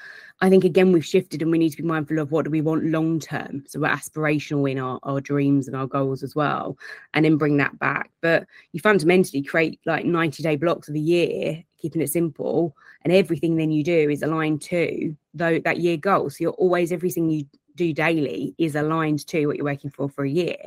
I 0.41 0.49
think 0.49 0.63
again 0.63 0.91
we've 0.91 1.05
shifted 1.05 1.41
and 1.41 1.51
we 1.51 1.57
need 1.57 1.71
to 1.71 1.77
be 1.77 1.87
mindful 1.87 2.19
of 2.19 2.31
what 2.31 2.45
do 2.45 2.51
we 2.51 2.61
want 2.61 2.85
long 2.85 3.19
term. 3.19 3.63
So 3.67 3.79
we're 3.79 3.89
aspirational 3.89 4.69
in 4.69 4.79
our, 4.79 4.99
our 5.03 5.21
dreams 5.21 5.67
and 5.67 5.75
our 5.75 5.87
goals 5.87 6.23
as 6.23 6.35
well, 6.35 6.77
and 7.13 7.25
then 7.25 7.37
bring 7.37 7.57
that 7.57 7.77
back. 7.77 8.09
But 8.21 8.47
you 8.71 8.79
fundamentally 8.79 9.43
create 9.43 9.79
like 9.85 10.05
90 10.05 10.41
day 10.41 10.55
blocks 10.55 10.87
of 10.87 10.95
a 10.95 10.99
year, 10.99 11.63
keeping 11.77 12.01
it 12.01 12.09
simple, 12.09 12.75
and 13.03 13.11
everything 13.11 13.57
then 13.57 13.71
you 13.71 13.83
do 13.83 14.09
is 14.09 14.23
aligned 14.23 14.61
to 14.63 15.15
though 15.33 15.59
that 15.59 15.81
year 15.81 15.97
goal. 15.97 16.29
So 16.29 16.37
you're 16.39 16.51
always 16.51 16.91
everything 16.93 17.29
you 17.29 17.45
do 17.75 17.93
daily 17.93 18.55
is 18.57 18.75
aligned 18.75 19.25
to 19.27 19.47
what 19.47 19.55
you're 19.57 19.65
working 19.65 19.89
for 19.89 20.09
for 20.09 20.25
a 20.25 20.29
year. 20.29 20.57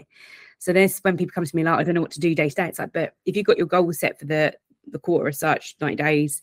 So 0.58 0.72
there's 0.72 0.98
when 1.00 1.16
people 1.16 1.32
come 1.34 1.44
to 1.44 1.56
me 1.56 1.64
like, 1.64 1.78
I 1.78 1.84
don't 1.84 1.94
know 1.94 2.00
what 2.00 2.10
to 2.12 2.20
do 2.20 2.34
day 2.34 2.48
to 2.48 2.54
day. 2.54 2.68
It's 2.68 2.78
like, 2.78 2.92
but 2.92 3.14
if 3.26 3.36
you've 3.36 3.46
got 3.46 3.58
your 3.58 3.66
goals 3.66 4.00
set 4.00 4.18
for 4.18 4.24
the 4.24 4.54
the 4.90 4.98
quarter 4.98 5.28
as 5.28 5.38
such, 5.38 5.76
90 5.80 5.96
days, 5.96 6.40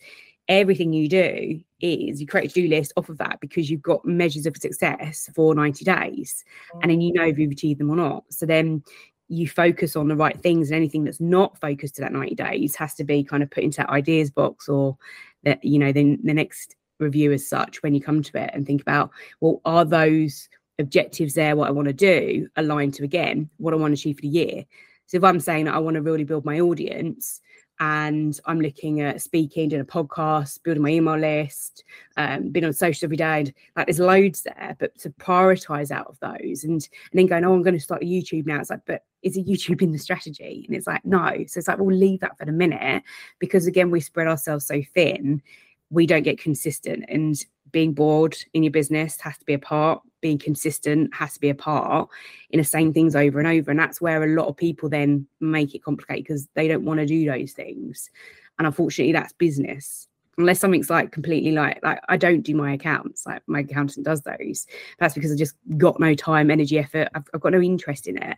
everything 0.48 0.92
you 0.92 1.08
do 1.08 1.60
is 1.80 2.20
you 2.20 2.26
create 2.26 2.50
a 2.50 2.54
to-do 2.54 2.68
list 2.68 2.92
off 2.96 3.08
of 3.08 3.18
that 3.18 3.38
because 3.40 3.68
you've 3.68 3.82
got 3.82 4.04
measures 4.04 4.46
of 4.46 4.56
success 4.56 5.28
for 5.34 5.54
90 5.54 5.84
days 5.84 6.44
mm. 6.72 6.80
and 6.82 6.90
then 6.90 7.00
you 7.00 7.12
know 7.12 7.24
if 7.24 7.38
you've 7.38 7.50
achieved 7.50 7.80
them 7.80 7.90
or 7.90 7.96
not 7.96 8.24
so 8.30 8.46
then 8.46 8.82
you 9.28 9.48
focus 9.48 9.96
on 9.96 10.06
the 10.06 10.14
right 10.14 10.40
things 10.40 10.68
and 10.68 10.76
anything 10.76 11.02
that's 11.02 11.20
not 11.20 11.58
focused 11.58 11.96
to 11.96 12.00
that 12.00 12.12
90 12.12 12.36
days 12.36 12.76
has 12.76 12.94
to 12.94 13.02
be 13.02 13.24
kind 13.24 13.42
of 13.42 13.50
put 13.50 13.64
into 13.64 13.78
that 13.78 13.90
ideas 13.90 14.30
box 14.30 14.68
or 14.68 14.96
that 15.42 15.62
you 15.64 15.78
know 15.78 15.90
then 15.92 16.18
the 16.22 16.32
next 16.32 16.75
review 16.98 17.32
as 17.32 17.48
such 17.48 17.82
when 17.82 17.94
you 17.94 18.00
come 18.00 18.22
to 18.22 18.38
it 18.38 18.50
and 18.52 18.66
think 18.66 18.80
about 18.80 19.10
well 19.40 19.60
are 19.64 19.84
those 19.84 20.48
objectives 20.78 21.34
there 21.34 21.56
what 21.56 21.68
i 21.68 21.72
want 21.72 21.88
to 21.88 21.94
do 21.94 22.48
aligned 22.56 22.94
to 22.94 23.04
again 23.04 23.48
what 23.58 23.72
i 23.72 23.76
want 23.76 23.90
to 23.90 24.00
achieve 24.00 24.16
for 24.16 24.22
the 24.22 24.28
year 24.28 24.64
so 25.06 25.16
if 25.16 25.24
i'm 25.24 25.40
saying 25.40 25.64
that 25.64 25.74
i 25.74 25.78
want 25.78 25.94
to 25.94 26.02
really 26.02 26.24
build 26.24 26.44
my 26.44 26.60
audience 26.60 27.40
and 27.78 28.38
I'm 28.46 28.60
looking 28.60 29.00
at 29.02 29.20
speaking, 29.20 29.68
doing 29.68 29.82
a 29.82 29.84
podcast, 29.84 30.62
building 30.62 30.82
my 30.82 30.90
email 30.90 31.18
list, 31.18 31.84
um, 32.16 32.48
being 32.48 32.64
on 32.64 32.72
social 32.72 33.06
every 33.06 33.18
day. 33.18 33.40
And 33.40 33.52
like 33.76 33.86
there's 33.86 33.98
loads 33.98 34.42
there, 34.42 34.76
but 34.78 34.96
to 35.00 35.10
prioritize 35.10 35.90
out 35.90 36.06
of 36.06 36.18
those 36.20 36.64
and, 36.64 36.72
and 36.72 36.88
then 37.12 37.26
going, 37.26 37.44
oh, 37.44 37.52
I'm 37.52 37.62
going 37.62 37.74
to 37.74 37.80
start 37.80 38.02
a 38.02 38.06
YouTube 38.06 38.46
now. 38.46 38.60
It's 38.60 38.70
like, 38.70 38.80
but 38.86 39.04
is 39.22 39.36
a 39.36 39.42
YouTube 39.42 39.82
in 39.82 39.92
the 39.92 39.98
strategy? 39.98 40.64
And 40.66 40.74
it's 40.74 40.86
like, 40.86 41.04
no. 41.04 41.44
So 41.48 41.58
it's 41.58 41.68
like, 41.68 41.78
we'll 41.78 41.94
leave 41.94 42.20
that 42.20 42.38
for 42.38 42.44
a 42.44 42.52
minute 42.52 43.02
because 43.38 43.66
again, 43.66 43.90
we 43.90 44.00
spread 44.00 44.26
ourselves 44.26 44.66
so 44.66 44.80
thin, 44.94 45.42
we 45.90 46.06
don't 46.06 46.22
get 46.22 46.38
consistent. 46.38 47.04
And 47.08 47.36
being 47.72 47.92
bored 47.92 48.36
in 48.54 48.62
your 48.62 48.72
business 48.72 49.20
has 49.20 49.36
to 49.38 49.44
be 49.44 49.54
a 49.54 49.58
part 49.58 50.00
being 50.20 50.38
consistent 50.38 51.14
has 51.14 51.34
to 51.34 51.40
be 51.40 51.50
a 51.50 51.54
part 51.54 52.08
in 52.50 52.58
the 52.58 52.64
same 52.64 52.92
things 52.92 53.14
over 53.14 53.38
and 53.38 53.46
over 53.46 53.70
and 53.70 53.78
that's 53.78 54.00
where 54.00 54.22
a 54.22 54.34
lot 54.34 54.46
of 54.46 54.56
people 54.56 54.88
then 54.88 55.26
make 55.40 55.74
it 55.74 55.84
complicated 55.84 56.24
because 56.24 56.48
they 56.54 56.68
don't 56.68 56.84
want 56.84 56.98
to 56.98 57.06
do 57.06 57.26
those 57.26 57.52
things 57.52 58.10
and 58.58 58.66
unfortunately 58.66 59.12
that's 59.12 59.32
business 59.34 60.08
unless 60.38 60.60
something's 60.60 60.90
like 60.90 61.12
completely 61.12 61.52
like 61.52 61.78
like 61.82 62.00
I 62.08 62.16
don't 62.16 62.42
do 62.42 62.54
my 62.54 62.72
accounts 62.72 63.26
like 63.26 63.42
my 63.46 63.60
accountant 63.60 64.06
does 64.06 64.22
those 64.22 64.66
that's 64.98 65.14
because 65.14 65.32
I 65.32 65.36
just 65.36 65.54
got 65.76 66.00
no 66.00 66.14
time 66.14 66.50
energy 66.50 66.78
effort 66.78 67.08
I've, 67.14 67.24
I've 67.34 67.40
got 67.40 67.52
no 67.52 67.60
interest 67.60 68.06
in 68.06 68.16
it 68.16 68.36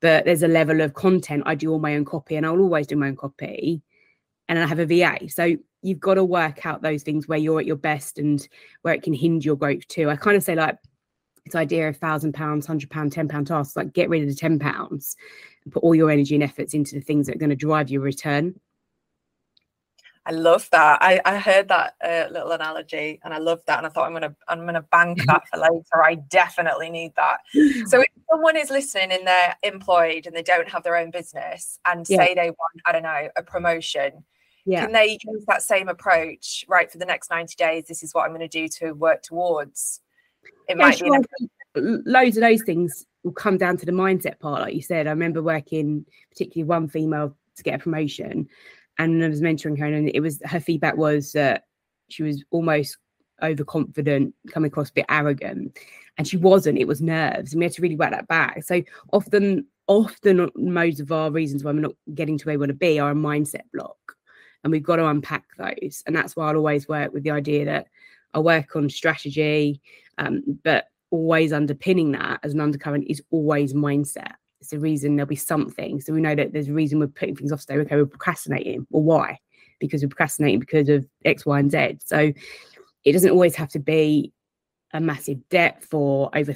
but 0.00 0.24
there's 0.24 0.42
a 0.42 0.48
level 0.48 0.80
of 0.80 0.94
content 0.94 1.44
I 1.46 1.54
do 1.54 1.70
all 1.70 1.78
my 1.78 1.94
own 1.94 2.04
copy 2.04 2.36
and 2.36 2.44
I'll 2.44 2.60
always 2.60 2.86
do 2.86 2.96
my 2.96 3.08
own 3.08 3.16
copy 3.16 3.82
and 4.48 4.58
I 4.58 4.66
have 4.66 4.78
a 4.78 4.86
VA 4.86 5.28
so 5.28 5.56
you've 5.82 6.00
got 6.00 6.14
to 6.14 6.24
work 6.24 6.64
out 6.64 6.82
those 6.82 7.02
things 7.02 7.28
where 7.28 7.38
you're 7.38 7.60
at 7.60 7.66
your 7.66 7.76
best 7.76 8.18
and 8.18 8.48
where 8.82 8.94
it 8.94 9.02
can 9.02 9.12
hinder 9.12 9.44
your 9.44 9.56
growth 9.56 9.86
too 9.88 10.08
I 10.08 10.16
kind 10.16 10.36
of 10.36 10.42
say 10.42 10.54
like 10.54 10.78
this 11.44 11.54
idea 11.54 11.88
of 11.88 11.96
thousand 11.96 12.34
pounds, 12.34 12.66
hundred 12.66 12.90
pound, 12.90 13.12
ten 13.12 13.28
pound 13.28 13.48
tasks, 13.48 13.76
like 13.76 13.92
get 13.92 14.08
rid 14.08 14.22
of 14.22 14.28
the 14.28 14.34
ten 14.34 14.58
pounds 14.58 15.16
and 15.64 15.72
put 15.72 15.82
all 15.82 15.94
your 15.94 16.10
energy 16.10 16.34
and 16.34 16.44
efforts 16.44 16.74
into 16.74 16.94
the 16.94 17.00
things 17.00 17.26
that 17.26 17.36
are 17.36 17.38
going 17.38 17.50
to 17.50 17.56
drive 17.56 17.90
your 17.90 18.02
return. 18.02 18.54
I 20.24 20.30
love 20.30 20.68
that. 20.70 20.98
I, 21.02 21.20
I 21.24 21.38
heard 21.38 21.66
that 21.66 21.94
uh, 22.02 22.32
little 22.32 22.52
analogy 22.52 23.18
and 23.24 23.34
I 23.34 23.38
love 23.38 23.60
that. 23.66 23.78
And 23.78 23.86
I 23.86 23.90
thought 23.90 24.06
I'm 24.06 24.12
gonna 24.12 24.36
I'm 24.46 24.64
gonna 24.64 24.82
bank 24.82 25.20
that 25.26 25.42
for 25.48 25.58
later. 25.58 26.04
I 26.04 26.14
definitely 26.14 26.90
need 26.90 27.12
that. 27.16 27.38
So 27.88 28.00
if 28.00 28.06
someone 28.30 28.56
is 28.56 28.70
listening 28.70 29.10
and 29.10 29.26
they're 29.26 29.56
employed 29.64 30.26
and 30.26 30.36
they 30.36 30.42
don't 30.42 30.68
have 30.68 30.84
their 30.84 30.96
own 30.96 31.10
business 31.10 31.80
and 31.84 32.06
yeah. 32.08 32.18
say 32.18 32.34
they 32.34 32.50
want, 32.50 32.82
I 32.86 32.92
don't 32.92 33.02
know, 33.02 33.28
a 33.36 33.42
promotion, 33.42 34.24
yeah. 34.64 34.84
can 34.84 34.92
they 34.92 35.18
use 35.22 35.44
that 35.46 35.62
same 35.62 35.88
approach, 35.88 36.64
right, 36.68 36.90
for 36.90 36.98
the 36.98 37.04
next 37.04 37.30
90 37.30 37.54
days? 37.56 37.84
This 37.84 38.02
is 38.02 38.12
what 38.14 38.24
I'm 38.24 38.32
gonna 38.32 38.48
do 38.48 38.68
to 38.68 38.92
work 38.92 39.22
towards 39.22 40.00
it 40.68 40.76
yeah, 40.76 40.86
might 40.86 40.98
sure. 40.98 41.20
be 41.20 41.46
loads 41.76 42.36
of 42.36 42.42
those 42.42 42.62
things 42.62 43.06
will 43.24 43.32
come 43.32 43.56
down 43.56 43.76
to 43.76 43.86
the 43.86 43.92
mindset 43.92 44.38
part 44.40 44.60
like 44.60 44.74
you 44.74 44.82
said 44.82 45.06
i 45.06 45.10
remember 45.10 45.42
working 45.42 46.04
particularly 46.30 46.68
one 46.68 46.88
female 46.88 47.34
to 47.56 47.62
get 47.62 47.80
a 47.80 47.82
promotion 47.82 48.46
and 48.98 49.24
i 49.24 49.28
was 49.28 49.40
mentoring 49.40 49.78
her 49.78 49.86
and 49.86 50.10
it 50.14 50.20
was 50.20 50.40
her 50.44 50.60
feedback 50.60 50.96
was 50.96 51.32
that 51.32 51.64
she 52.08 52.22
was 52.22 52.44
almost 52.50 52.98
overconfident 53.42 54.34
coming 54.52 54.68
across 54.68 54.90
a 54.90 54.94
bit 54.94 55.06
arrogant 55.08 55.76
and 56.18 56.28
she 56.28 56.36
wasn't 56.36 56.78
it 56.78 56.86
was 56.86 57.00
nerves 57.00 57.52
and 57.52 57.60
we 57.60 57.64
had 57.64 57.72
to 57.72 57.82
really 57.82 57.96
work 57.96 58.10
that 58.10 58.28
back 58.28 58.62
so 58.62 58.82
often 59.12 59.66
often 59.86 60.40
uh, 60.40 60.48
most 60.56 61.00
of 61.00 61.10
our 61.10 61.30
reasons 61.30 61.64
why 61.64 61.72
we're 61.72 61.80
not 61.80 61.94
getting 62.14 62.38
to 62.38 62.46
where 62.46 62.54
we 62.54 62.66
want 62.66 62.68
to 62.68 62.74
be 62.74 63.00
are 63.00 63.10
a 63.10 63.14
mindset 63.14 63.62
block 63.72 63.96
and 64.64 64.70
we've 64.70 64.82
got 64.82 64.96
to 64.96 65.06
unpack 65.06 65.44
those 65.58 66.02
and 66.06 66.14
that's 66.14 66.36
why 66.36 66.48
i'll 66.48 66.56
always 66.56 66.88
work 66.88 67.12
with 67.12 67.22
the 67.22 67.30
idea 67.30 67.64
that 67.64 67.86
i 68.34 68.38
work 68.38 68.76
on 68.76 68.88
strategy 68.88 69.80
um, 70.18 70.42
but 70.62 70.86
always 71.12 71.52
underpinning 71.52 72.12
that 72.12 72.40
as 72.42 72.54
an 72.54 72.60
undercurrent 72.60 73.04
is 73.06 73.22
always 73.30 73.74
mindset. 73.74 74.32
It's 74.60 74.70
the 74.70 74.78
reason 74.78 75.14
there'll 75.14 75.28
be 75.28 75.36
something. 75.36 76.00
So 76.00 76.12
we 76.12 76.20
know 76.20 76.34
that 76.34 76.52
there's 76.52 76.68
a 76.68 76.72
reason 76.72 76.98
we're 76.98 77.08
putting 77.08 77.36
things 77.36 77.52
off. 77.52 77.60
So 77.60 77.74
okay, 77.74 77.96
we're 77.96 78.06
procrastinating. 78.06 78.86
Well, 78.90 79.02
why? 79.02 79.38
Because 79.78 80.02
we're 80.02 80.08
procrastinating 80.08 80.60
because 80.60 80.88
of 80.88 81.06
X, 81.24 81.44
Y, 81.44 81.58
and 81.58 81.70
Z. 81.70 81.98
So 82.04 82.32
it 83.04 83.12
doesn't 83.12 83.30
always 83.30 83.54
have 83.56 83.68
to 83.70 83.78
be 83.78 84.32
a 84.92 85.00
massive 85.00 85.48
depth 85.48 85.92
or 85.94 86.30
over 86.34 86.54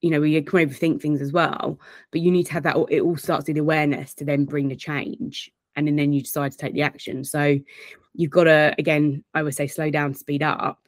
you 0.00 0.10
know, 0.10 0.20
we 0.20 0.42
can 0.42 0.68
overthink 0.68 1.00
things 1.00 1.22
as 1.22 1.30
well, 1.30 1.78
but 2.10 2.20
you 2.20 2.32
need 2.32 2.46
to 2.46 2.52
have 2.52 2.64
that. 2.64 2.76
It 2.90 3.02
all 3.02 3.16
starts 3.16 3.46
with 3.46 3.56
awareness 3.56 4.14
to 4.14 4.24
then 4.24 4.46
bring 4.46 4.66
the 4.66 4.74
change, 4.74 5.48
and 5.76 5.86
then, 5.86 5.96
then 5.96 6.12
you 6.12 6.22
decide 6.22 6.52
to 6.52 6.58
take 6.58 6.74
the 6.74 6.82
action. 6.82 7.24
So 7.24 7.58
you've 8.14 8.30
got 8.30 8.44
to, 8.44 8.74
again, 8.78 9.24
I 9.34 9.42
would 9.42 9.54
say, 9.54 9.66
slow 9.66 9.90
down, 9.90 10.14
speed 10.14 10.42
up, 10.42 10.82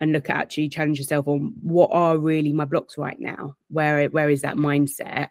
and 0.00 0.12
look 0.12 0.28
at 0.30 0.36
actually 0.36 0.68
challenge 0.68 0.98
yourself 0.98 1.28
on 1.28 1.54
what 1.62 1.90
are 1.92 2.18
really 2.18 2.52
my 2.52 2.64
blocks 2.64 2.98
right 2.98 3.18
now? 3.18 3.56
Where 3.68 4.06
where 4.08 4.30
is 4.30 4.42
that 4.42 4.56
mindset? 4.56 5.28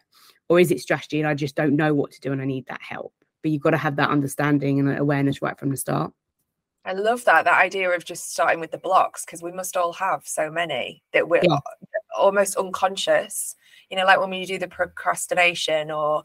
Or 0.48 0.60
is 0.60 0.70
it 0.70 0.80
strategy 0.80 1.20
and 1.20 1.28
i 1.28 1.32
just 1.34 1.54
don't 1.54 1.76
know 1.76 1.94
what 1.94 2.10
to 2.12 2.20
do 2.20 2.32
and 2.32 2.40
i 2.40 2.44
need 2.44 2.66
that 2.66 2.82
help? 2.82 3.12
But 3.42 3.50
you've 3.50 3.62
got 3.62 3.70
to 3.70 3.76
have 3.76 3.96
that 3.96 4.10
understanding 4.10 4.80
and 4.80 4.98
awareness 4.98 5.42
right 5.42 5.58
from 5.58 5.70
the 5.70 5.76
start. 5.76 6.12
I 6.84 6.92
love 6.92 7.24
that 7.24 7.44
that 7.44 7.62
idea 7.62 7.90
of 7.90 8.04
just 8.04 8.32
starting 8.32 8.60
with 8.60 8.70
the 8.70 8.78
blocks 8.78 9.24
because 9.24 9.42
we 9.42 9.52
must 9.52 9.76
all 9.76 9.92
have 9.94 10.22
so 10.26 10.50
many 10.50 11.02
that 11.12 11.28
we're 11.28 11.42
yeah. 11.42 11.58
almost 12.18 12.56
unconscious. 12.56 13.54
You 13.90 13.96
know 13.96 14.06
like 14.06 14.20
when 14.20 14.32
you 14.32 14.46
do 14.46 14.58
the 14.58 14.68
procrastination 14.68 15.90
or 15.90 16.24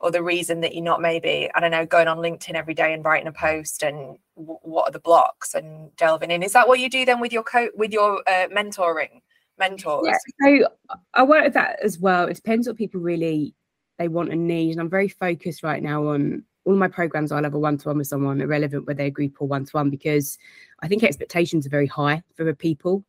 or 0.00 0.10
the 0.10 0.22
reason 0.22 0.60
that 0.60 0.74
you're 0.74 0.84
not 0.84 1.00
maybe 1.00 1.50
i 1.54 1.60
don't 1.60 1.70
know 1.70 1.86
going 1.86 2.08
on 2.08 2.18
linkedin 2.18 2.54
every 2.54 2.74
day 2.74 2.92
and 2.92 3.04
writing 3.04 3.26
a 3.26 3.32
post 3.32 3.82
and 3.82 4.16
w- 4.36 4.58
what 4.62 4.88
are 4.88 4.92
the 4.92 5.00
blocks 5.00 5.54
and 5.54 5.94
delving 5.96 6.30
in? 6.30 6.42
Is 6.42 6.52
that 6.52 6.68
what 6.68 6.80
you 6.80 6.88
do 6.88 7.04
then 7.04 7.20
with 7.20 7.32
your 7.32 7.42
co 7.42 7.68
with 7.74 7.92
your 7.92 8.22
uh, 8.28 8.48
mentoring 8.48 9.20
mentors? 9.58 10.06
Yeah, 10.06 10.58
so 10.60 10.96
i 11.14 11.22
work 11.22 11.44
with 11.44 11.54
that 11.54 11.80
as 11.82 11.98
well. 11.98 12.26
It 12.26 12.34
depends 12.34 12.66
what 12.66 12.76
people 12.76 13.00
really 13.00 13.54
they 13.98 14.08
want 14.08 14.32
and 14.32 14.46
need 14.46 14.72
and 14.72 14.80
i'm 14.80 14.88
very 14.88 15.08
focused 15.08 15.62
right 15.62 15.82
now 15.82 16.06
on 16.06 16.42
all 16.64 16.76
my 16.76 16.88
programs 16.88 17.32
i'll 17.32 17.42
have 17.42 17.54
a 17.54 17.58
one-to-one 17.58 17.98
with 17.98 18.06
someone 18.06 18.40
irrelevant 18.40 18.86
whether 18.86 18.98
they're 18.98 19.10
group 19.10 19.34
or 19.40 19.48
one-to-one 19.48 19.90
because 19.90 20.38
i 20.82 20.88
think 20.88 21.02
expectations 21.02 21.66
are 21.66 21.70
very 21.70 21.86
high 21.86 22.22
for 22.34 22.54
people 22.54 23.04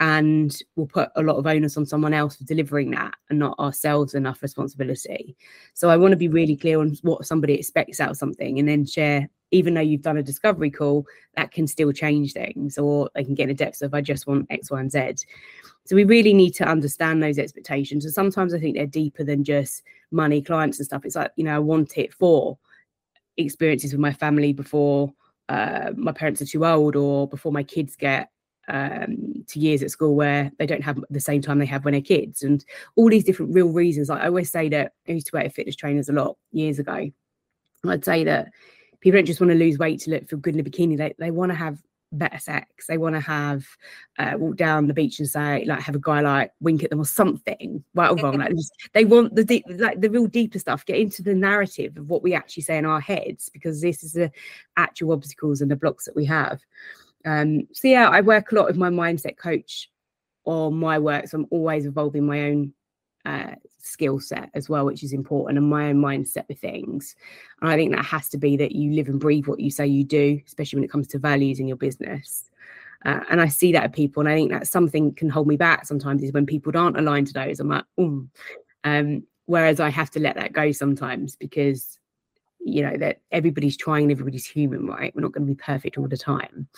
and 0.00 0.56
we'll 0.76 0.86
put 0.86 1.10
a 1.16 1.22
lot 1.22 1.36
of 1.36 1.46
onus 1.46 1.76
on 1.76 1.86
someone 1.86 2.14
else 2.14 2.36
for 2.36 2.44
delivering 2.44 2.90
that 2.92 3.14
and 3.30 3.38
not 3.38 3.58
ourselves 3.58 4.14
enough 4.14 4.42
responsibility. 4.42 5.36
So 5.74 5.90
I 5.90 5.96
want 5.96 6.12
to 6.12 6.16
be 6.16 6.28
really 6.28 6.56
clear 6.56 6.80
on 6.80 6.96
what 7.02 7.26
somebody 7.26 7.54
expects 7.54 7.98
out 7.98 8.10
of 8.10 8.16
something 8.16 8.58
and 8.58 8.68
then 8.68 8.86
share, 8.86 9.28
even 9.50 9.74
though 9.74 9.80
you've 9.80 10.02
done 10.02 10.18
a 10.18 10.22
discovery 10.22 10.70
call, 10.70 11.04
that 11.34 11.50
can 11.50 11.66
still 11.66 11.92
change 11.92 12.32
things 12.32 12.78
or 12.78 13.10
they 13.14 13.24
can 13.24 13.34
get 13.34 13.44
in 13.44 13.48
the 13.48 13.54
depths 13.54 13.82
of 13.82 13.92
I 13.92 14.00
just 14.00 14.28
want 14.28 14.46
X, 14.50 14.70
Y, 14.70 14.80
and 14.80 14.92
Z. 14.92 15.14
So 15.84 15.96
we 15.96 16.04
really 16.04 16.34
need 16.34 16.52
to 16.56 16.68
understand 16.68 17.22
those 17.22 17.38
expectations. 17.38 18.04
And 18.04 18.14
sometimes 18.14 18.54
I 18.54 18.60
think 18.60 18.76
they're 18.76 18.86
deeper 18.86 19.24
than 19.24 19.42
just 19.42 19.82
money, 20.12 20.42
clients 20.42 20.78
and 20.78 20.86
stuff. 20.86 21.04
It's 21.04 21.16
like, 21.16 21.32
you 21.36 21.44
know, 21.44 21.56
I 21.56 21.60
want 21.60 21.98
it 21.98 22.12
for 22.12 22.58
experiences 23.36 23.92
with 23.92 24.00
my 24.00 24.12
family 24.12 24.52
before 24.52 25.12
uh, 25.48 25.92
my 25.96 26.12
parents 26.12 26.42
are 26.42 26.46
too 26.46 26.66
old 26.66 26.94
or 26.94 27.26
before 27.26 27.52
my 27.52 27.62
kids 27.62 27.96
get 27.96 28.30
um, 28.68 29.44
to 29.48 29.58
years 29.58 29.82
at 29.82 29.90
school 29.90 30.14
where 30.14 30.52
they 30.58 30.66
don't 30.66 30.84
have 30.84 31.02
the 31.10 31.20
same 31.20 31.42
time 31.42 31.58
they 31.58 31.66
have 31.66 31.84
when 31.84 31.92
they're 31.92 32.00
kids, 32.00 32.42
and 32.42 32.64
all 32.96 33.08
these 33.08 33.24
different 33.24 33.54
real 33.54 33.68
reasons. 33.68 34.08
Like 34.08 34.22
I 34.22 34.26
always 34.26 34.50
say 34.50 34.68
that 34.68 34.92
I 35.08 35.12
used 35.12 35.26
to 35.28 35.36
work 35.36 35.44
with 35.44 35.54
fitness 35.54 35.76
trainers 35.76 36.08
a 36.08 36.12
lot 36.12 36.36
years 36.52 36.78
ago. 36.78 37.10
I'd 37.86 38.04
say 38.04 38.24
that 38.24 38.50
people 39.00 39.18
don't 39.18 39.26
just 39.26 39.40
want 39.40 39.50
to 39.50 39.58
lose 39.58 39.78
weight 39.78 40.00
to 40.00 40.10
look 40.10 40.28
feel 40.28 40.38
good 40.38 40.54
in 40.54 40.60
a 40.60 40.68
bikini. 40.68 40.96
They 40.96 41.14
they 41.18 41.30
want 41.30 41.50
to 41.50 41.56
have 41.56 41.78
better 42.12 42.38
sex. 42.38 42.86
They 42.86 42.98
want 42.98 43.14
to 43.14 43.20
have 43.20 43.66
uh, 44.18 44.34
walk 44.36 44.56
down 44.56 44.86
the 44.86 44.94
beach 44.94 45.18
and 45.18 45.28
say 45.28 45.64
like 45.66 45.80
have 45.80 45.94
a 45.94 46.00
guy 46.00 46.20
like 46.20 46.52
wink 46.60 46.82
at 46.82 46.90
them 46.90 47.00
or 47.00 47.04
something, 47.04 47.82
right 47.94 48.10
or 48.10 48.16
wrong. 48.16 48.38
Like 48.38 48.54
just, 48.54 48.72
they 48.92 49.04
want 49.04 49.34
the 49.34 49.44
deep, 49.44 49.64
like 49.68 50.00
the 50.00 50.10
real 50.10 50.26
deeper 50.26 50.58
stuff. 50.58 50.86
Get 50.86 50.98
into 50.98 51.22
the 51.22 51.34
narrative 51.34 51.96
of 51.96 52.08
what 52.08 52.22
we 52.22 52.34
actually 52.34 52.62
say 52.62 52.78
in 52.78 52.86
our 52.86 53.00
heads 53.00 53.48
because 53.48 53.80
this 53.80 54.02
is 54.02 54.12
the 54.12 54.30
actual 54.76 55.12
obstacles 55.12 55.60
and 55.60 55.70
the 55.70 55.76
blocks 55.76 56.04
that 56.06 56.16
we 56.16 56.24
have. 56.26 56.60
Um, 57.28 57.68
so 57.72 57.88
yeah, 57.88 58.08
I 58.08 58.22
work 58.22 58.52
a 58.52 58.54
lot 58.54 58.66
with 58.66 58.76
my 58.76 58.88
mindset 58.88 59.36
coach 59.36 59.90
on 60.44 60.74
my 60.74 60.98
work. 60.98 61.28
So 61.28 61.38
I'm 61.38 61.46
always 61.50 61.84
evolving 61.84 62.24
my 62.24 62.40
own 62.40 62.72
uh, 63.26 63.54
skill 63.78 64.18
set 64.18 64.50
as 64.54 64.68
well, 64.68 64.86
which 64.86 65.02
is 65.02 65.12
important, 65.12 65.58
and 65.58 65.68
my 65.68 65.90
own 65.90 65.96
mindset 65.96 66.48
with 66.48 66.58
things. 66.58 67.14
And 67.60 67.70
I 67.70 67.76
think 67.76 67.94
that 67.94 68.04
has 68.06 68.30
to 68.30 68.38
be 68.38 68.56
that 68.56 68.72
you 68.72 68.92
live 68.92 69.08
and 69.08 69.20
breathe 69.20 69.46
what 69.46 69.60
you 69.60 69.70
say 69.70 69.86
you 69.86 70.04
do, 70.04 70.40
especially 70.46 70.78
when 70.78 70.84
it 70.84 70.90
comes 70.90 71.06
to 71.08 71.18
values 71.18 71.60
in 71.60 71.68
your 71.68 71.76
business. 71.76 72.48
Uh, 73.04 73.20
and 73.30 73.40
I 73.40 73.48
see 73.48 73.72
that 73.72 73.84
at 73.84 73.92
people, 73.92 74.20
and 74.20 74.28
I 74.28 74.34
think 74.34 74.50
that 74.50 74.66
something 74.66 75.14
can 75.14 75.28
hold 75.28 75.46
me 75.46 75.56
back 75.56 75.84
sometimes 75.86 76.22
is 76.22 76.32
when 76.32 76.46
people 76.46 76.76
aren't 76.76 76.98
aligned 76.98 77.26
to 77.28 77.34
those. 77.34 77.60
I'm 77.60 77.68
like, 77.68 77.84
um, 78.84 79.22
whereas 79.44 79.80
I 79.80 79.90
have 79.90 80.10
to 80.12 80.20
let 80.20 80.36
that 80.36 80.54
go 80.54 80.72
sometimes 80.72 81.36
because 81.36 81.98
you 82.60 82.82
know 82.82 82.96
that 82.96 83.20
everybody's 83.30 83.76
trying, 83.76 84.10
everybody's 84.10 84.46
human, 84.46 84.86
right? 84.86 85.14
We're 85.14 85.22
not 85.22 85.32
going 85.32 85.46
to 85.46 85.52
be 85.52 85.62
perfect 85.62 85.98
all 85.98 86.08
the 86.08 86.16
time. 86.16 86.68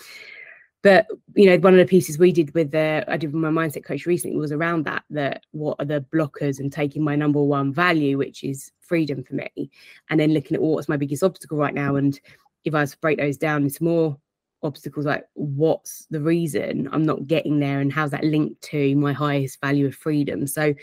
But 0.83 1.07
you 1.35 1.47
know 1.47 1.59
one 1.59 1.75
of 1.75 1.79
the 1.79 1.85
pieces 1.87 2.19
we 2.19 2.33
did 2.33 2.53
with 2.55 2.71
the 2.71 3.05
i 3.09 3.17
did 3.17 3.33
with 3.33 3.43
my 3.43 3.51
mindset 3.51 3.85
coach 3.85 4.07
recently 4.07 4.37
was 4.37 4.53
around 4.53 4.85
that 4.85 5.03
that 5.11 5.45
what 5.53 5.77
are 5.79 5.85
the 5.85 6.05
blockers 6.13 6.59
and 6.59 6.73
taking 6.73 7.03
my 7.03 7.15
number 7.15 7.43
one 7.43 7.73
value 7.73 8.17
which 8.19 8.43
is 8.45 8.73
freedom 8.81 9.23
for 9.23 9.35
me 9.35 9.71
and 10.09 10.19
then 10.19 10.35
looking 10.35 10.57
at 10.57 10.63
what's 10.63 10.89
my 10.89 10.97
biggest 10.97 11.23
obstacle 11.23 11.57
right 11.57 11.75
now? 11.75 11.97
And 11.97 12.19
if 12.65 12.75
i 12.75 12.81
was 12.81 12.93
to 12.93 12.99
break 12.99 13.19
those 13.19 13.37
down 13.37 13.63
into 13.63 13.85
more 13.85 14.19
obstacles 14.63 15.07
like 15.07 15.25
what's 15.35 16.07
the 16.11 16.21
reason 16.21 16.87
i'm 16.93 17.03
not 17.03 17.27
getting 17.27 17.61
there 17.61 17.81
and 17.81 17.91
how's 17.91 18.11
that 18.11 18.25
linked 18.25 18.61
to 18.61 18.95
my 18.97 19.13
highest 19.13 19.61
value 19.61 19.87
of 19.87 19.95
freedom? 19.95 20.47
So 20.47 20.75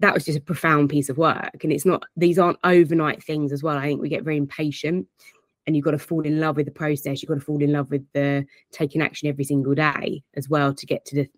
that 0.00 0.14
was 0.14 0.24
just 0.24 0.38
a 0.38 0.42
profound 0.42 0.90
piece 0.90 1.08
of 1.08 1.18
work 1.18 1.64
and 1.64 1.72
it's 1.72 1.84
not 1.84 2.04
these 2.16 2.38
aren't 2.38 2.58
overnight 2.64 3.22
things 3.24 3.50
as 3.52 3.62
well. 3.62 3.76
I 3.76 3.86
think 3.86 4.00
we 4.00 4.08
get 4.08 4.22
very 4.22 4.36
impatient 4.36 5.08
and 5.68 5.76
you've 5.76 5.84
got 5.84 5.90
to 5.90 5.98
fall 5.98 6.22
in 6.22 6.40
love 6.40 6.56
with 6.56 6.64
the 6.64 6.72
process 6.72 7.22
you've 7.22 7.28
got 7.28 7.34
to 7.34 7.40
fall 7.42 7.62
in 7.62 7.72
love 7.72 7.90
with 7.90 8.02
the 8.14 8.44
taking 8.72 9.02
action 9.02 9.28
every 9.28 9.44
single 9.44 9.74
day 9.74 10.22
as 10.34 10.48
well 10.48 10.72
to 10.72 10.86
get 10.86 11.04
to 11.04 11.14
the 11.14 11.28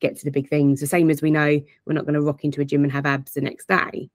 get 0.00 0.16
to 0.16 0.24
the 0.24 0.30
big 0.30 0.48
things. 0.48 0.80
The 0.80 0.86
same 0.86 1.10
as 1.10 1.20
we 1.20 1.30
know 1.30 1.60
we're 1.84 1.92
not 1.92 2.06
going 2.06 2.14
to 2.14 2.22
rock 2.22 2.44
into 2.44 2.62
a 2.62 2.64
gym 2.64 2.82
and 2.82 2.92
have 2.92 3.04
abs 3.04 3.34
the 3.34 3.42
next 3.42 3.68
day. 3.68 4.10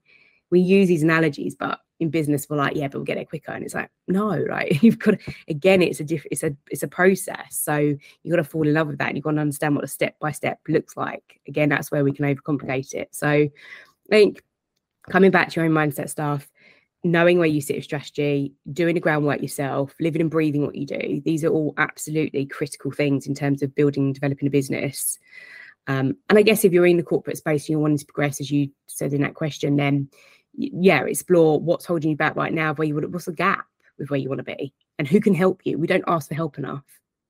We 0.49 0.59
use 0.59 0.87
these 0.87 1.03
analogies 1.03 1.55
but 1.55 1.79
in 1.99 2.09
business 2.09 2.47
we're 2.49 2.55
like 2.55 2.75
yeah 2.75 2.87
but 2.87 2.95
we'll 2.95 3.03
get 3.03 3.19
it 3.19 3.29
quicker. 3.29 3.51
And 3.51 3.63
it's 3.63 3.75
like 3.75 3.91
no 4.07 4.35
right? 4.39 4.81
You've 4.83 4.97
got 4.97 5.19
to, 5.19 5.33
again 5.47 5.83
it's 5.83 5.99
a 5.99 6.03
different 6.03 6.31
it's 6.31 6.43
a 6.43 6.55
it's 6.71 6.83
a 6.83 6.87
process. 6.87 7.59
So 7.59 7.75
you've 7.77 8.31
got 8.31 8.37
to 8.37 8.43
fall 8.43 8.67
in 8.67 8.73
love 8.73 8.87
with 8.87 8.97
that 8.97 9.09
and 9.09 9.17
you've 9.17 9.23
got 9.23 9.33
to 9.33 9.41
understand 9.41 9.75
what 9.75 9.83
a 9.83 9.87
step 9.87 10.17
by 10.19 10.31
step 10.31 10.59
looks 10.67 10.97
like. 10.97 11.39
Again 11.47 11.69
that's 11.69 11.91
where 11.91 12.03
we 12.03 12.11
can 12.11 12.25
overcomplicate 12.25 12.95
it. 12.95 13.09
So 13.13 13.27
i 13.27 13.51
think 14.09 14.41
coming 15.07 15.29
back 15.29 15.49
to 15.49 15.59
your 15.59 15.65
own 15.65 15.71
mindset 15.71 16.09
stuff 16.09 16.49
knowing 17.03 17.39
where 17.39 17.47
you 17.47 17.61
sit 17.61 17.75
with 17.75 17.85
strategy, 17.85 18.53
doing 18.71 18.93
the 18.93 18.99
groundwork 18.99 19.41
yourself, 19.41 19.93
living 19.99 20.21
and 20.21 20.31
breathing 20.31 20.65
what 20.65 20.75
you 20.75 20.85
do. 20.85 21.21
These 21.23 21.43
are 21.43 21.49
all 21.49 21.73
absolutely 21.77 22.45
critical 22.45 22.91
things 22.91 23.25
in 23.25 23.33
terms 23.33 23.61
of 23.61 23.73
building 23.73 24.05
and 24.05 24.13
developing 24.13 24.47
a 24.47 24.51
business. 24.51 25.17
Um, 25.87 26.17
and 26.29 26.37
I 26.37 26.41
guess 26.41 26.65
if 26.65 26.73
you're 26.73 26.85
in 26.85 26.97
the 26.97 27.03
corporate 27.03 27.37
space 27.37 27.63
and 27.63 27.69
you're 27.69 27.79
wanting 27.79 27.99
to 27.99 28.05
progress, 28.05 28.41
as 28.41 28.51
you 28.51 28.69
said 28.87 29.13
in 29.13 29.21
that 29.21 29.33
question, 29.33 29.77
then 29.77 30.09
yeah, 30.53 31.03
explore 31.05 31.59
what's 31.59 31.85
holding 31.85 32.11
you 32.11 32.17
back 32.17 32.35
right 32.35 32.53
now, 32.53 32.73
where 32.73 32.87
you 32.87 32.95
would, 32.95 33.11
what's 33.13 33.25
the 33.25 33.33
gap 33.33 33.65
with 33.97 34.09
where 34.09 34.19
you 34.19 34.29
want 34.29 34.39
to 34.39 34.55
be, 34.55 34.73
and 34.97 35.07
who 35.07 35.21
can 35.21 35.33
help 35.33 35.61
you. 35.63 35.77
We 35.77 35.87
don't 35.87 36.03
ask 36.07 36.27
for 36.27 36.35
help 36.35 36.57
enough. 36.57 36.83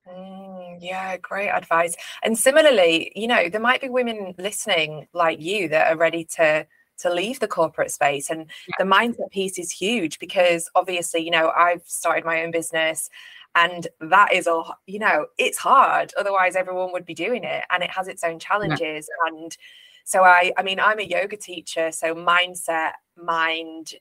Mm, 0.07 0.77
yeah, 0.81 1.17
great 1.17 1.49
advice. 1.49 1.95
And 2.23 2.37
similarly, 2.37 3.11
you 3.15 3.27
know, 3.27 3.49
there 3.49 3.61
might 3.61 3.81
be 3.81 3.89
women 3.89 4.33
listening 4.37 5.07
like 5.13 5.41
you 5.41 5.69
that 5.69 5.91
are 5.91 5.97
ready 5.97 6.25
to 6.37 6.65
to 6.99 7.13
leave 7.13 7.39
the 7.39 7.47
corporate 7.47 7.91
space 7.91 8.29
and 8.29 8.47
the 8.77 8.83
mindset 8.83 9.29
piece 9.31 9.57
is 9.57 9.71
huge 9.71 10.19
because 10.19 10.69
obviously 10.75 11.21
you 11.21 11.31
know 11.31 11.51
i've 11.55 11.83
started 11.85 12.25
my 12.25 12.43
own 12.43 12.51
business 12.51 13.09
and 13.55 13.87
that 13.99 14.33
is 14.33 14.47
all 14.47 14.75
you 14.85 14.99
know 14.99 15.25
it's 15.37 15.57
hard 15.57 16.11
otherwise 16.17 16.55
everyone 16.55 16.91
would 16.91 17.05
be 17.05 17.13
doing 17.13 17.43
it 17.43 17.63
and 17.71 17.83
it 17.83 17.89
has 17.89 18.07
its 18.07 18.23
own 18.23 18.39
challenges 18.39 19.09
yeah. 19.09 19.27
and 19.27 19.57
so 20.05 20.23
i 20.23 20.51
i 20.57 20.63
mean 20.63 20.79
i'm 20.79 20.99
a 20.99 21.03
yoga 21.03 21.37
teacher 21.37 21.91
so 21.91 22.13
mindset 22.13 22.91
mind 23.21 23.93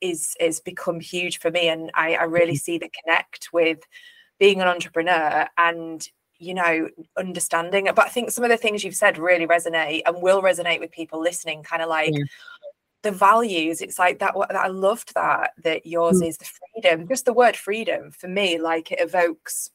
is 0.00 0.34
is 0.40 0.60
become 0.60 1.00
huge 1.00 1.38
for 1.38 1.50
me 1.50 1.68
and 1.68 1.90
i 1.94 2.14
i 2.14 2.22
really 2.24 2.52
mm-hmm. 2.52 2.56
see 2.56 2.78
the 2.78 2.90
connect 3.02 3.50
with 3.52 3.80
being 4.38 4.60
an 4.60 4.68
entrepreneur 4.68 5.46
and 5.58 6.08
you 6.38 6.54
know, 6.54 6.88
understanding. 7.16 7.84
But 7.94 8.06
I 8.06 8.08
think 8.08 8.30
some 8.30 8.44
of 8.44 8.50
the 8.50 8.56
things 8.56 8.84
you've 8.84 8.94
said 8.94 9.18
really 9.18 9.46
resonate 9.46 10.02
and 10.06 10.20
will 10.20 10.42
resonate 10.42 10.80
with 10.80 10.90
people 10.90 11.20
listening, 11.20 11.62
kind 11.62 11.82
of 11.82 11.88
like 11.88 12.12
yeah. 12.12 12.24
the 13.02 13.12
values. 13.12 13.80
It's 13.80 13.98
like 13.98 14.18
that, 14.18 14.34
that 14.36 14.56
I 14.56 14.68
loved 14.68 15.14
that, 15.14 15.52
that 15.64 15.86
yours 15.86 16.20
mm. 16.20 16.28
is 16.28 16.38
the 16.38 16.44
freedom. 16.44 17.08
Just 17.08 17.24
the 17.24 17.32
word 17.32 17.56
freedom 17.56 18.10
for 18.10 18.28
me, 18.28 18.58
like 18.58 18.92
it 18.92 19.00
evokes 19.00 19.70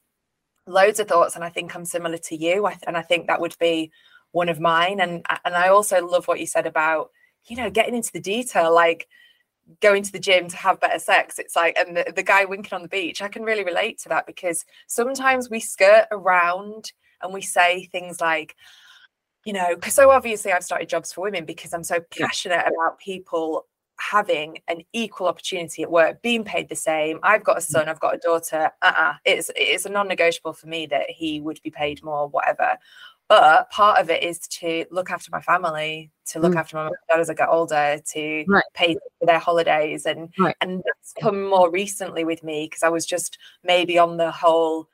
loads 0.66 1.00
of 1.00 1.08
thoughts. 1.08 1.34
And 1.34 1.44
I 1.44 1.48
think 1.48 1.74
I'm 1.74 1.84
similar 1.84 2.18
to 2.18 2.36
you. 2.36 2.66
I, 2.66 2.76
and 2.86 2.96
I 2.96 3.02
think 3.02 3.26
that 3.26 3.40
would 3.40 3.56
be 3.58 3.90
one 4.30 4.48
of 4.48 4.60
mine. 4.60 5.00
And 5.00 5.24
and 5.44 5.54
I 5.54 5.68
also 5.68 6.06
love 6.06 6.28
what 6.28 6.40
you 6.40 6.46
said 6.46 6.66
about, 6.66 7.10
you 7.46 7.56
know, 7.56 7.70
getting 7.70 7.94
into 7.94 8.12
the 8.12 8.20
detail, 8.20 8.72
like 8.74 9.08
going 9.80 10.02
to 10.02 10.12
the 10.12 10.18
gym 10.18 10.48
to 10.48 10.56
have 10.56 10.80
better 10.80 10.98
sex 10.98 11.38
it's 11.38 11.56
like 11.56 11.76
and 11.76 11.96
the, 11.96 12.12
the 12.14 12.22
guy 12.22 12.44
winking 12.44 12.74
on 12.74 12.82
the 12.82 12.88
beach 12.88 13.22
i 13.22 13.28
can 13.28 13.42
really 13.42 13.64
relate 13.64 13.98
to 13.98 14.08
that 14.08 14.26
because 14.26 14.64
sometimes 14.86 15.50
we 15.50 15.60
skirt 15.60 16.06
around 16.10 16.92
and 17.22 17.32
we 17.32 17.40
say 17.40 17.84
things 17.92 18.20
like 18.20 18.56
you 19.44 19.52
know 19.52 19.74
because 19.74 19.94
so 19.94 20.10
obviously 20.10 20.52
i've 20.52 20.64
started 20.64 20.88
jobs 20.88 21.12
for 21.12 21.22
women 21.22 21.44
because 21.44 21.72
i'm 21.72 21.84
so 21.84 22.00
passionate 22.10 22.64
about 22.66 22.98
people 22.98 23.66
having 23.98 24.58
an 24.68 24.80
equal 24.92 25.28
opportunity 25.28 25.82
at 25.82 25.90
work 25.90 26.20
being 26.22 26.42
paid 26.42 26.68
the 26.68 26.74
same 26.74 27.18
i've 27.22 27.44
got 27.44 27.58
a 27.58 27.60
mm. 27.60 27.64
son 27.64 27.88
i've 27.88 28.00
got 28.00 28.14
a 28.14 28.18
daughter 28.18 28.70
uh-uh 28.82 29.14
it's 29.24 29.50
it's 29.54 29.86
a 29.86 29.88
non-negotiable 29.88 30.52
for 30.52 30.66
me 30.66 30.86
that 30.86 31.08
he 31.08 31.40
would 31.40 31.60
be 31.62 31.70
paid 31.70 32.02
more 32.02 32.28
whatever 32.28 32.76
but 33.32 33.70
part 33.70 33.98
of 33.98 34.10
it 34.10 34.22
is 34.22 34.40
to 34.40 34.84
look 34.90 35.10
after 35.10 35.30
my 35.32 35.40
family, 35.40 36.10
to 36.26 36.38
look 36.38 36.52
mm. 36.52 36.58
after 36.58 36.76
my 36.76 36.90
dad 37.08 37.18
as 37.18 37.30
I 37.30 37.34
get 37.34 37.48
older, 37.48 37.98
to 38.12 38.44
right. 38.46 38.64
pay 38.74 38.92
for 38.92 39.24
their 39.26 39.38
holidays, 39.38 40.04
and 40.04 40.28
right. 40.38 40.54
and 40.60 40.82
that's 40.84 41.14
come 41.18 41.48
more 41.48 41.70
recently 41.70 42.24
with 42.24 42.44
me 42.44 42.66
because 42.66 42.82
I 42.82 42.90
was 42.90 43.06
just 43.06 43.38
maybe 43.64 43.98
on 43.98 44.18
the 44.18 44.30
whole 44.30 44.86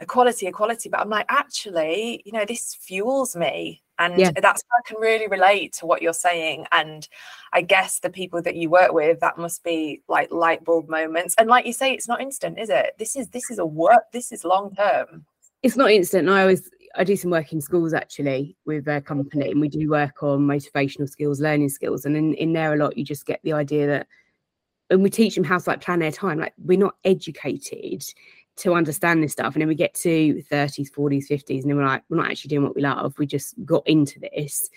equality, 0.00 0.48
equality. 0.48 0.88
But 0.88 0.98
I'm 0.98 1.08
like, 1.10 1.26
actually, 1.28 2.22
you 2.24 2.32
know, 2.32 2.44
this 2.44 2.74
fuels 2.74 3.36
me. 3.36 3.84
And 4.00 4.18
yeah. 4.18 4.32
that's 4.32 4.64
I 4.72 4.82
can 4.84 5.00
really 5.00 5.28
relate 5.28 5.72
to 5.74 5.86
what 5.86 6.02
you're 6.02 6.12
saying. 6.12 6.66
And 6.72 7.06
I 7.52 7.62
guess 7.62 8.00
the 8.00 8.10
people 8.10 8.42
that 8.42 8.56
you 8.56 8.68
work 8.68 8.92
with, 8.94 9.20
that 9.20 9.38
must 9.38 9.62
be 9.62 10.02
like 10.08 10.32
light 10.32 10.64
bulb 10.64 10.88
moments. 10.88 11.36
And 11.38 11.48
like 11.48 11.66
you 11.66 11.72
say, 11.72 11.94
it's 11.94 12.08
not 12.08 12.20
instant, 12.20 12.58
is 12.58 12.68
it? 12.68 12.94
This 12.98 13.14
is 13.14 13.28
this 13.28 13.48
is 13.48 13.60
a 13.60 13.64
work, 13.64 14.10
this 14.12 14.32
is 14.32 14.44
long 14.44 14.74
term. 14.74 15.24
It's 15.62 15.76
not 15.76 15.90
instant. 15.90 16.28
I 16.28 16.42
always 16.42 16.68
I 16.96 17.04
do 17.04 17.16
some 17.16 17.30
work 17.30 17.52
in 17.52 17.60
schools 17.60 17.92
actually 17.92 18.56
with 18.64 18.88
a 18.88 19.00
company, 19.00 19.50
and 19.50 19.60
we 19.60 19.68
do 19.68 19.90
work 19.90 20.22
on 20.22 20.40
motivational 20.40 21.08
skills, 21.08 21.40
learning 21.40 21.68
skills, 21.68 22.04
and 22.04 22.16
in, 22.16 22.34
in 22.34 22.52
there 22.52 22.72
a 22.72 22.76
lot 22.76 22.96
you 22.96 23.04
just 23.04 23.26
get 23.26 23.40
the 23.44 23.52
idea 23.52 23.86
that, 23.86 24.06
and 24.90 25.02
we 25.02 25.10
teach 25.10 25.34
them 25.34 25.44
how 25.44 25.58
to 25.58 25.70
like 25.70 25.80
plan 25.80 25.98
their 25.98 26.12
time. 26.12 26.38
Like 26.38 26.54
we're 26.58 26.78
not 26.78 26.96
educated 27.04 28.04
to 28.58 28.74
understand 28.74 29.22
this 29.22 29.32
stuff, 29.32 29.54
and 29.54 29.60
then 29.60 29.68
we 29.68 29.74
get 29.74 29.94
to 29.94 30.42
30s, 30.50 30.90
40s, 30.90 31.28
50s, 31.30 31.60
and 31.62 31.70
then 31.70 31.76
we're 31.76 31.86
like, 31.86 32.02
we're 32.08 32.16
not 32.16 32.30
actually 32.30 32.48
doing 32.48 32.64
what 32.64 32.74
we 32.74 32.82
love. 32.82 33.14
We 33.18 33.26
just 33.26 33.54
got 33.64 33.86
into 33.86 34.18
this, 34.20 34.70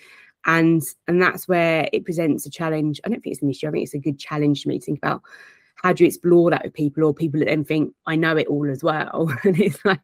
and 0.46 0.82
and 1.08 1.22
that's 1.22 1.48
where 1.48 1.88
it 1.92 2.04
presents 2.04 2.46
a 2.46 2.50
challenge. 2.50 3.00
I 3.04 3.08
don't 3.08 3.22
think 3.22 3.34
it's 3.34 3.42
an 3.42 3.50
issue. 3.50 3.68
I 3.68 3.70
think 3.70 3.84
it's 3.84 3.94
a 3.94 3.98
good 3.98 4.18
challenge 4.18 4.62
to 4.62 4.68
me 4.68 4.78
to 4.78 4.84
think 4.84 4.98
about 4.98 5.22
how 5.76 5.94
do 5.94 6.04
you 6.04 6.08
explore 6.08 6.50
that 6.50 6.64
with 6.64 6.74
people 6.74 7.04
or 7.04 7.14
people 7.14 7.40
that 7.40 7.46
then 7.46 7.64
think 7.64 7.94
I 8.06 8.16
know 8.16 8.36
it 8.36 8.48
all 8.48 8.70
as 8.70 8.82
well. 8.82 9.34
and 9.44 9.58
it's 9.58 9.82
like 9.84 10.00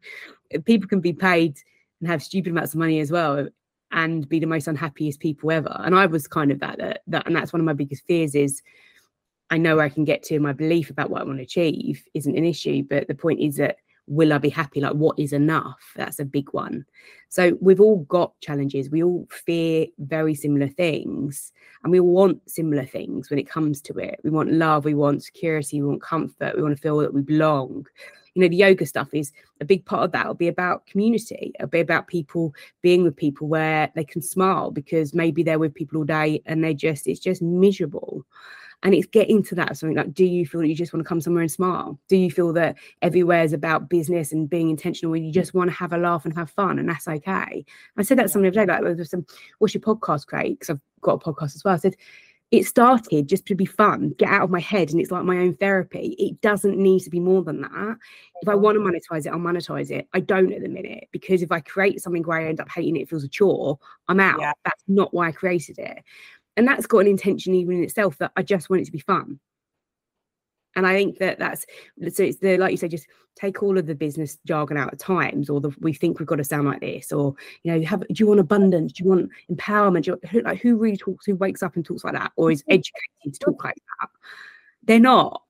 people 0.64 0.88
can 0.88 1.00
be 1.00 1.12
paid 1.12 1.58
and 2.00 2.08
have 2.08 2.22
stupid 2.22 2.52
amounts 2.52 2.74
of 2.74 2.78
money 2.78 3.00
as 3.00 3.10
well 3.10 3.48
and 3.92 4.28
be 4.28 4.38
the 4.38 4.46
most 4.46 4.66
unhappiest 4.66 5.20
people 5.20 5.50
ever. 5.50 5.80
And 5.84 5.94
I 5.94 6.06
was 6.06 6.26
kind 6.26 6.50
of 6.50 6.60
that, 6.60 6.78
that, 6.78 7.02
that 7.06 7.26
and 7.26 7.36
that's 7.36 7.52
one 7.52 7.60
of 7.60 7.66
my 7.66 7.72
biggest 7.72 8.04
fears 8.06 8.34
is 8.34 8.62
I 9.50 9.58
know 9.58 9.78
I 9.78 9.88
can 9.88 10.04
get 10.04 10.22
to 10.24 10.40
my 10.40 10.52
belief 10.52 10.90
about 10.90 11.10
what 11.10 11.20
I 11.20 11.24
want 11.24 11.38
to 11.38 11.44
achieve 11.44 12.04
isn't 12.14 12.36
an 12.36 12.44
issue, 12.44 12.82
but 12.82 13.06
the 13.06 13.14
point 13.14 13.40
is 13.40 13.56
that 13.56 13.76
will 14.08 14.32
I 14.32 14.38
be 14.38 14.48
happy? 14.48 14.80
Like 14.80 14.94
what 14.94 15.18
is 15.18 15.32
enough? 15.32 15.92
That's 15.96 16.18
a 16.18 16.24
big 16.24 16.52
one. 16.52 16.84
So 17.28 17.56
we've 17.60 17.80
all 17.80 18.04
got 18.04 18.38
challenges. 18.40 18.90
We 18.90 19.02
all 19.02 19.26
fear 19.30 19.86
very 19.98 20.34
similar 20.34 20.68
things 20.68 21.52
and 21.82 21.90
we 21.90 22.00
all 22.00 22.12
want 22.12 22.48
similar 22.48 22.84
things 22.84 23.30
when 23.30 23.38
it 23.38 23.48
comes 23.48 23.80
to 23.82 23.98
it. 23.98 24.20
We 24.24 24.30
want 24.30 24.52
love, 24.52 24.84
we 24.84 24.94
want 24.94 25.24
security, 25.24 25.80
we 25.80 25.88
want 25.88 26.02
comfort, 26.02 26.56
we 26.56 26.62
want 26.62 26.76
to 26.76 26.82
feel 26.82 26.98
that 26.98 27.14
we 27.14 27.22
belong 27.22 27.86
you 28.36 28.42
know 28.42 28.48
the 28.48 28.56
yoga 28.56 28.84
stuff 28.84 29.08
is 29.14 29.32
a 29.62 29.64
big 29.64 29.86
part 29.86 30.04
of 30.04 30.12
that. 30.12 30.20
It'll 30.20 30.34
be 30.34 30.48
about 30.48 30.86
community. 30.86 31.52
It'll 31.54 31.70
be 31.70 31.80
about 31.80 32.06
people 32.06 32.54
being 32.82 33.02
with 33.02 33.16
people 33.16 33.48
where 33.48 33.90
they 33.94 34.04
can 34.04 34.20
smile 34.20 34.70
because 34.70 35.14
maybe 35.14 35.42
they're 35.42 35.58
with 35.58 35.74
people 35.74 35.98
all 35.98 36.04
day 36.04 36.42
and 36.44 36.62
they 36.62 36.74
just 36.74 37.06
it's 37.06 37.18
just 37.18 37.40
miserable. 37.40 38.26
And 38.82 38.94
it's 38.94 39.06
getting 39.06 39.42
to 39.44 39.54
that 39.54 39.78
something 39.78 39.96
like 39.96 40.12
do 40.12 40.26
you 40.26 40.44
feel 40.44 40.60
that 40.60 40.68
you 40.68 40.74
just 40.74 40.92
want 40.92 41.02
to 41.02 41.08
come 41.08 41.22
somewhere 41.22 41.40
and 41.40 41.50
smile? 41.50 41.98
Do 42.08 42.16
you 42.18 42.30
feel 42.30 42.52
that 42.52 42.76
everywhere 43.00 43.42
is 43.42 43.54
about 43.54 43.88
business 43.88 44.32
and 44.32 44.50
being 44.50 44.68
intentional 44.68 45.10
where 45.10 45.20
you 45.20 45.32
just 45.32 45.54
want 45.54 45.70
to 45.70 45.76
have 45.76 45.94
a 45.94 45.98
laugh 45.98 46.26
and 46.26 46.34
have 46.34 46.50
fun 46.50 46.78
and 46.78 46.86
that's 46.86 47.08
okay? 47.08 47.64
I 47.96 48.02
said 48.02 48.18
that 48.18 48.30
something 48.30 48.52
the 48.52 48.60
other 48.60 48.66
day 48.66 48.84
like 48.84 48.96
there's 48.96 49.10
some 49.10 49.24
what's 49.60 49.72
your 49.72 49.80
podcast 49.80 50.26
great 50.26 50.60
because 50.60 50.74
i've 50.74 50.80
got 51.00 51.26
a 51.26 51.32
podcast 51.32 51.56
as 51.56 51.64
well. 51.64 51.74
I 51.74 51.78
said 51.78 51.96
it 52.52 52.64
started 52.64 53.28
just 53.28 53.44
to 53.46 53.54
be 53.54 53.64
fun, 53.64 54.14
get 54.18 54.28
out 54.28 54.42
of 54.42 54.50
my 54.50 54.60
head, 54.60 54.90
and 54.90 55.00
it's 55.00 55.10
like 55.10 55.24
my 55.24 55.38
own 55.38 55.56
therapy. 55.56 56.14
It 56.18 56.40
doesn't 56.42 56.78
need 56.78 57.00
to 57.00 57.10
be 57.10 57.18
more 57.18 57.42
than 57.42 57.62
that. 57.62 57.96
If 58.42 58.48
I 58.48 58.54
mm. 58.54 58.60
want 58.60 58.76
to 58.76 58.80
monetize 58.80 59.26
it, 59.26 59.30
I'll 59.30 59.38
monetize 59.38 59.90
it. 59.90 60.06
I 60.12 60.20
don't 60.20 60.52
at 60.52 60.62
the 60.62 60.68
minute 60.68 61.08
because 61.10 61.42
if 61.42 61.50
I 61.50 61.60
create 61.60 62.00
something 62.00 62.22
where 62.22 62.38
I 62.38 62.46
end 62.46 62.60
up 62.60 62.70
hating 62.70 62.96
it, 62.96 63.02
it 63.02 63.08
feels 63.08 63.24
a 63.24 63.28
chore, 63.28 63.78
I'm 64.08 64.20
out. 64.20 64.40
Yeah. 64.40 64.52
That's 64.64 64.82
not 64.86 65.12
why 65.12 65.28
I 65.28 65.32
created 65.32 65.78
it. 65.78 66.04
And 66.56 66.66
that's 66.66 66.86
got 66.86 67.00
an 67.00 67.08
intention 67.08 67.54
even 67.54 67.78
in 67.78 67.84
itself 67.84 68.16
that 68.18 68.32
I 68.36 68.42
just 68.42 68.70
want 68.70 68.82
it 68.82 68.86
to 68.86 68.92
be 68.92 69.00
fun. 69.00 69.40
And 70.76 70.86
I 70.86 70.94
think 70.94 71.18
that 71.18 71.38
that's 71.38 71.66
so 72.14 72.22
it's 72.22 72.38
the 72.38 72.58
like 72.58 72.70
you 72.70 72.76
said, 72.76 72.90
just 72.90 73.08
take 73.34 73.62
all 73.62 73.76
of 73.76 73.86
the 73.86 73.94
business 73.94 74.38
jargon 74.46 74.76
out 74.76 74.92
at 74.92 74.98
times, 74.98 75.50
or 75.50 75.60
the 75.60 75.70
we 75.80 75.92
think 75.92 76.18
we've 76.18 76.28
got 76.28 76.36
to 76.36 76.44
sound 76.44 76.68
like 76.68 76.80
this, 76.80 77.10
or 77.10 77.34
you 77.64 77.72
know, 77.72 77.86
have 77.86 78.00
do 78.00 78.14
you 78.14 78.26
want 78.26 78.40
abundance? 78.40 78.92
Do 78.92 79.02
you 79.04 79.10
want 79.10 79.30
empowerment? 79.50 80.02
Do 80.02 80.12
you, 80.22 80.28
who, 80.28 80.42
like 80.42 80.60
who 80.60 80.76
really 80.76 80.96
talks, 80.96 81.26
who 81.26 81.34
wakes 81.34 81.62
up 81.62 81.74
and 81.74 81.84
talks 81.84 82.04
like 82.04 82.14
that, 82.14 82.32
or 82.36 82.52
is 82.52 82.62
mm-hmm. 82.62 82.74
educated 82.74 83.34
to 83.34 83.38
talk 83.40 83.64
like 83.64 83.74
that? 83.74 84.10
They're 84.84 85.00
not. 85.00 85.42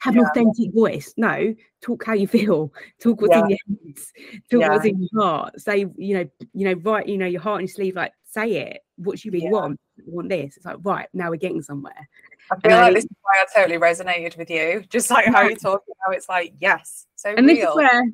have 0.00 0.16
an 0.16 0.24
authentic 0.24 0.72
voice. 0.72 1.12
No, 1.16 1.54
talk 1.82 2.04
how 2.04 2.14
you 2.14 2.26
feel. 2.26 2.72
Talk 3.00 3.20
what's 3.20 3.34
Yeah. 3.34 3.42
in 3.44 3.50
your 3.50 3.58
heads. 3.86 4.12
Talk 4.50 4.60
Yeah. 4.60 4.68
what's 4.70 4.86
in 4.86 5.08
your 5.12 5.22
heart. 5.22 5.60
Say, 5.60 5.86
you 5.96 6.14
know, 6.14 6.30
you 6.54 6.64
know, 6.64 6.80
write, 6.82 7.08
you 7.08 7.18
know, 7.18 7.26
your 7.26 7.40
heart 7.40 7.56
on 7.56 7.60
your 7.62 7.68
sleeve. 7.68 7.94
Like, 7.94 8.12
say 8.28 8.52
it. 8.56 8.80
What 8.96 9.18
do 9.18 9.28
you 9.28 9.32
really 9.32 9.46
Yeah. 9.46 9.52
want? 9.52 9.80
I 9.98 10.02
want 10.06 10.28
this. 10.28 10.56
It's 10.56 10.66
like, 10.66 10.76
right 10.82 11.08
now 11.12 11.30
we're 11.30 11.36
getting 11.36 11.62
somewhere. 11.62 12.08
I 12.50 12.56
feel 12.60 12.72
I 12.76 12.82
like 12.82 12.94
this 12.94 13.04
is 13.04 13.10
why 13.22 13.42
I 13.42 13.46
totally 13.54 13.78
resonated 13.78 14.36
with 14.36 14.50
you. 14.50 14.84
Just 14.88 15.10
like 15.10 15.26
how 15.26 15.42
Yeah. 15.42 15.50
you 15.50 15.56
talk, 15.56 15.82
how 16.04 16.12
it's 16.12 16.28
like, 16.28 16.54
yes, 16.60 17.06
so 17.16 17.34
and 17.36 17.48
this 17.48 17.58
is 17.58 17.74
where 17.74 18.04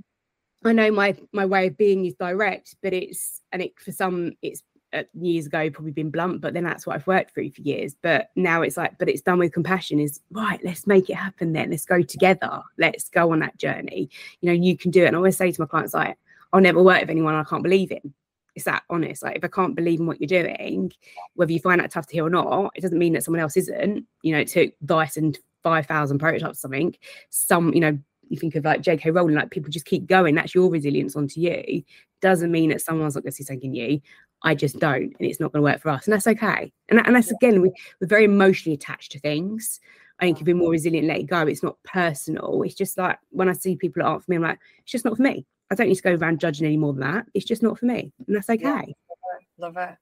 I 0.65 0.73
know 0.73 0.91
my 0.91 1.15
my 1.33 1.45
way 1.45 1.67
of 1.67 1.77
being 1.77 2.07
is 2.07 2.15
direct, 2.15 2.77
but 2.83 2.93
it's 2.93 3.43
and 3.53 3.61
it 3.63 3.79
for 3.79 3.93
some 3.93 4.33
it's 4.43 4.63
uh, 4.95 5.03
years 5.13 5.47
ago 5.47 5.69
probably 5.71 5.91
been 5.93 6.11
blunt, 6.11 6.41
but 6.41 6.55
then 6.55 6.65
that's 6.65 6.87
what 6.87 6.95
I've 6.95 7.07
worked 7.07 7.35
through 7.35 7.51
for 7.51 7.61
years. 7.63 7.97
But 8.01 8.31
now 8.37 8.63
it's 8.63 8.77
like, 8.77 8.97
but 8.99 9.09
it's 9.09 9.23
done 9.23 9.39
with 9.39 9.53
compassion. 9.53 9.99
Is 10.01 10.21
right. 10.31 10.61
Let's 10.65 10.87
make 10.87 11.11
it 11.11 11.17
happen. 11.17 11.53
Then 11.53 11.71
let's 11.71 11.85
go 11.85 12.01
together. 12.01 12.63
Let's 12.79 13.09
go 13.09 13.33
on 13.33 13.41
that 13.41 13.59
journey. 13.59 14.09
You 14.41 14.47
know, 14.47 14.53
you 14.53 14.77
can 14.77 14.91
do 14.91 15.03
it. 15.05 15.09
And 15.09 15.17
I 15.17 15.19
always 15.19 15.37
say 15.37 15.51
to 15.51 15.61
my 15.61 15.67
clients, 15.67 15.95
like, 15.95 16.17
I'll 16.53 16.61
never 16.61 16.83
work 16.83 17.01
with 17.01 17.11
anyone 17.11 17.35
I 17.35 17.45
can't 17.45 17.63
believe 17.63 17.91
in. 17.91 18.15
It's 18.55 18.65
that 18.67 18.85
honest. 18.89 19.23
Like, 19.23 19.37
if 19.37 19.45
I 19.45 19.49
can't 19.49 19.75
believe 19.75 20.01
in 20.01 20.07
what 20.07 20.21
you're 20.21 20.43
doing, 20.43 20.93
whether 21.35 21.53
you 21.53 21.61
find 21.61 21.81
that 21.81 21.91
tough 21.91 22.07
to 22.07 22.13
hear 22.13 22.27
or 22.27 22.31
not, 22.31 22.71
it 22.75 22.83
doesn't 22.83 22.99
mean 22.99 23.13
that 23.15 23.25
someone 23.25 23.41
else 23.41 23.57
isn't. 23.57 24.07
You 24.23 24.33
know, 24.33 24.39
it 24.41 24.49
took 24.49 24.73
Dyson 24.85 25.35
five 25.63 25.87
thousand 25.87 26.19
prototypes, 26.19 26.59
or 26.59 26.61
something. 26.61 26.95
Some, 27.31 27.73
you 27.75 27.81
know, 27.81 27.99
you 28.29 28.39
think 28.39 28.55
of 28.55 28.65
like 28.65 28.81
J.K. 28.81 29.11
Rowling, 29.11 29.35
like 29.35 29.51
people 29.51 29.71
just 29.71 29.87
keep 29.87 30.07
going. 30.07 30.35
That's 30.35 30.55
your 30.55 30.71
resilience 30.71 31.17
onto 31.17 31.41
you. 31.41 31.83
Doesn't 32.21 32.53
mean 32.53 32.71
that 32.71 32.81
someone's 32.81 33.15
not 33.15 33.25
going 33.25 33.33
to 33.33 33.37
see 33.37 33.45
something 33.45 33.75
in 33.75 33.91
you. 33.91 34.01
I 34.43 34.55
just 34.55 34.79
don't, 34.79 35.05
and 35.05 35.15
it's 35.21 35.41
not 35.41 35.53
going 35.53 35.61
to 35.61 35.71
work 35.73 35.81
for 35.81 35.89
us, 35.89 36.07
and 36.07 36.13
that's 36.13 36.27
okay. 36.27 36.73
And, 36.89 36.99
that- 36.99 37.07
and 37.07 37.17
that's 37.17 37.31
again, 37.31 37.63
we, 37.63 37.73
we're 38.01 38.07
very 38.07 38.25
emotionally 38.25 38.75
attached 38.75 39.13
to 39.13 39.19
things. 39.19 39.81
I 40.21 40.27
think 40.27 40.41
if 40.41 40.47
you're 40.47 40.57
more 40.57 40.71
resilient, 40.71 41.09
let 41.09 41.19
it 41.19 41.25
go. 41.25 41.41
It's 41.41 41.63
not 41.63 41.83
personal. 41.83 42.63
It's 42.63 42.75
just 42.75 42.97
like 42.97 43.19
when 43.31 43.49
I 43.49 43.53
see 43.53 43.75
people 43.75 44.01
that 44.03 44.09
aren't 44.09 44.25
for 44.25 44.31
me, 44.31 44.37
I'm 44.37 44.43
like, 44.43 44.61
it's 44.83 44.93
just 44.93 45.05
not 45.05 45.17
for 45.17 45.23
me. 45.23 45.45
I 45.75 45.77
don't 45.77 45.89
need 45.89 45.97
to 45.97 46.03
go 46.03 46.15
around 46.15 46.41
judging 46.41 46.67
any 46.67 46.77
more 46.77 46.93
than 46.93 47.03
that. 47.03 47.27
It's 47.35 47.45
just 47.45 47.63
not 47.63 47.79
for 47.79 47.87
me, 47.87 48.13
and 48.27 48.37
that's 48.37 48.49
Yeah. 48.49 48.81
okay. 48.81 48.95
Love 49.59 49.77
it. 49.77 49.97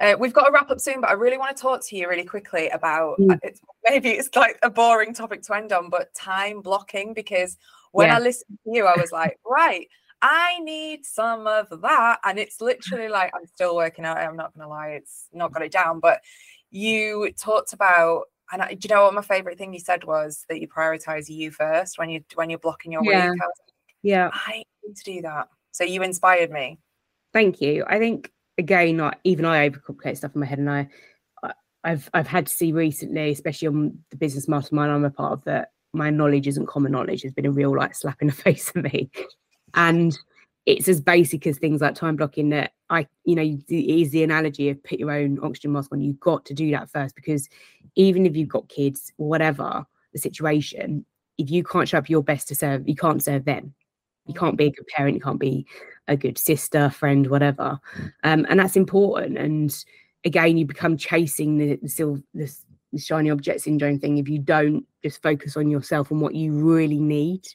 Uh, 0.00 0.16
we've 0.18 0.32
got 0.32 0.46
to 0.46 0.52
wrap 0.52 0.70
up 0.70 0.80
soon, 0.80 1.00
but 1.02 1.10
I 1.10 1.12
really 1.12 1.36
want 1.36 1.54
to 1.54 1.60
talk 1.60 1.84
to 1.86 1.96
you 1.96 2.08
really 2.08 2.24
quickly 2.24 2.68
about 2.70 3.18
Mm. 3.18 3.34
uh, 3.34 3.38
it's, 3.42 3.60
maybe 3.84 4.10
it's 4.10 4.34
like 4.34 4.58
a 4.62 4.70
boring 4.70 5.12
topic 5.12 5.42
to 5.42 5.54
end 5.54 5.72
on, 5.72 5.90
but 5.90 6.14
time 6.14 6.62
blocking. 6.62 7.12
Because 7.12 7.58
when 7.92 8.08
Yeah. 8.08 8.16
I 8.16 8.18
listened 8.20 8.58
to 8.64 8.70
you, 8.72 8.86
I 8.86 8.96
was 8.98 9.12
like, 9.12 9.38
right, 9.44 9.86
I 10.22 10.58
need 10.60 11.04
some 11.04 11.46
of 11.46 11.68
that. 11.82 12.20
And 12.24 12.38
it's 12.38 12.60
literally 12.62 13.08
like, 13.08 13.30
I'm 13.34 13.46
still 13.46 13.76
working 13.76 14.04
out. 14.06 14.16
I'm 14.16 14.36
not 14.36 14.54
going 14.54 14.64
to 14.64 14.68
lie, 14.68 14.88
it's 14.90 15.28
not 15.32 15.52
got 15.52 15.62
it 15.62 15.72
down. 15.72 16.00
But 16.00 16.22
you 16.70 17.30
talked 17.32 17.74
about, 17.74 18.24
and 18.52 18.62
I, 18.62 18.74
do 18.74 18.88
you 18.88 18.94
know 18.94 19.04
what 19.04 19.14
my 19.14 19.22
favorite 19.22 19.58
thing 19.58 19.72
you 19.74 19.80
said 19.80 20.04
was 20.04 20.44
that 20.48 20.60
you 20.60 20.66
prioritize 20.68 21.28
you 21.28 21.50
first 21.50 21.98
when 21.98 22.08
you 22.10 22.24
when 22.34 22.48
you're 22.48 22.58
blocking 22.58 22.92
your 22.92 23.04
Yeah. 23.04 23.30
week. 23.30 23.40
Was 23.40 23.52
Yeah. 24.02 24.30
I 24.32 24.64
to 24.94 25.04
do 25.04 25.22
that. 25.22 25.48
So 25.72 25.84
you 25.84 26.02
inspired 26.02 26.50
me. 26.50 26.78
Thank 27.32 27.60
you. 27.60 27.84
I 27.88 27.98
think 27.98 28.32
again, 28.58 28.98
like 28.98 29.18
even 29.24 29.44
I 29.44 29.68
overcomplicate 29.68 30.16
stuff 30.16 30.34
in 30.34 30.40
my 30.40 30.46
head, 30.46 30.58
and 30.58 30.70
I, 30.70 30.88
I've 31.84 32.10
I've 32.12 32.26
had 32.26 32.46
to 32.46 32.54
see 32.54 32.72
recently, 32.72 33.30
especially 33.30 33.68
on 33.68 33.98
the 34.10 34.16
business 34.16 34.48
mastermind 34.48 34.92
I'm 34.92 35.04
a 35.04 35.10
part 35.10 35.32
of, 35.32 35.44
that 35.44 35.72
my 35.92 36.10
knowledge 36.10 36.46
isn't 36.48 36.66
common 36.66 36.92
knowledge. 36.92 37.22
Has 37.22 37.32
been 37.32 37.46
a 37.46 37.52
real 37.52 37.76
like 37.76 37.94
slap 37.94 38.20
in 38.20 38.28
the 38.28 38.32
face 38.44 38.70
for 38.70 38.82
me, 38.82 39.10
and 39.74 40.16
it's 40.66 40.88
as 40.88 41.00
basic 41.00 41.46
as 41.46 41.58
things 41.58 41.80
like 41.80 41.94
time 41.94 42.16
blocking 42.16 42.50
that 42.50 42.72
I, 42.90 43.06
you 43.24 43.34
know, 43.34 43.58
is 43.68 44.10
the 44.10 44.22
analogy 44.22 44.68
of 44.68 44.82
put 44.84 44.98
your 44.98 45.10
own 45.10 45.38
oxygen 45.42 45.72
mask 45.72 45.92
on. 45.92 46.00
You've 46.00 46.20
got 46.20 46.44
to 46.46 46.54
do 46.54 46.70
that 46.72 46.90
first 46.90 47.14
because 47.14 47.48
even 47.96 48.26
if 48.26 48.36
you've 48.36 48.48
got 48.48 48.68
kids, 48.68 49.12
whatever 49.16 49.86
the 50.12 50.18
situation, 50.18 51.06
if 51.38 51.50
you 51.50 51.64
can't 51.64 51.88
show 51.88 51.98
up 51.98 52.10
your 52.10 52.22
best 52.22 52.48
to 52.48 52.54
serve, 52.54 52.88
you 52.88 52.94
can't 52.94 53.22
serve 53.22 53.44
them. 53.44 53.74
You 54.30 54.34
can't 54.34 54.56
be 54.56 54.66
a 54.66 54.70
good 54.70 54.86
parent. 54.88 55.14
You 55.14 55.20
can't 55.20 55.40
be 55.40 55.66
a 56.08 56.16
good 56.16 56.38
sister, 56.38 56.90
friend, 56.90 57.26
whatever. 57.28 57.78
Um, 58.24 58.46
and 58.48 58.58
that's 58.58 58.76
important. 58.76 59.38
And 59.38 59.84
again, 60.24 60.56
you 60.56 60.64
become 60.64 60.96
chasing 60.96 61.58
the, 61.58 61.76
the 61.76 61.88
still 61.88 62.18
this 62.34 62.64
the 62.92 62.98
shiny 62.98 63.30
object 63.30 63.60
syndrome 63.60 64.00
thing 64.00 64.18
if 64.18 64.28
you 64.28 64.38
don't 64.38 64.84
just 65.02 65.22
focus 65.22 65.56
on 65.56 65.70
yourself 65.70 66.10
and 66.10 66.20
what 66.20 66.34
you 66.34 66.52
really 66.52 66.98
need. 66.98 67.46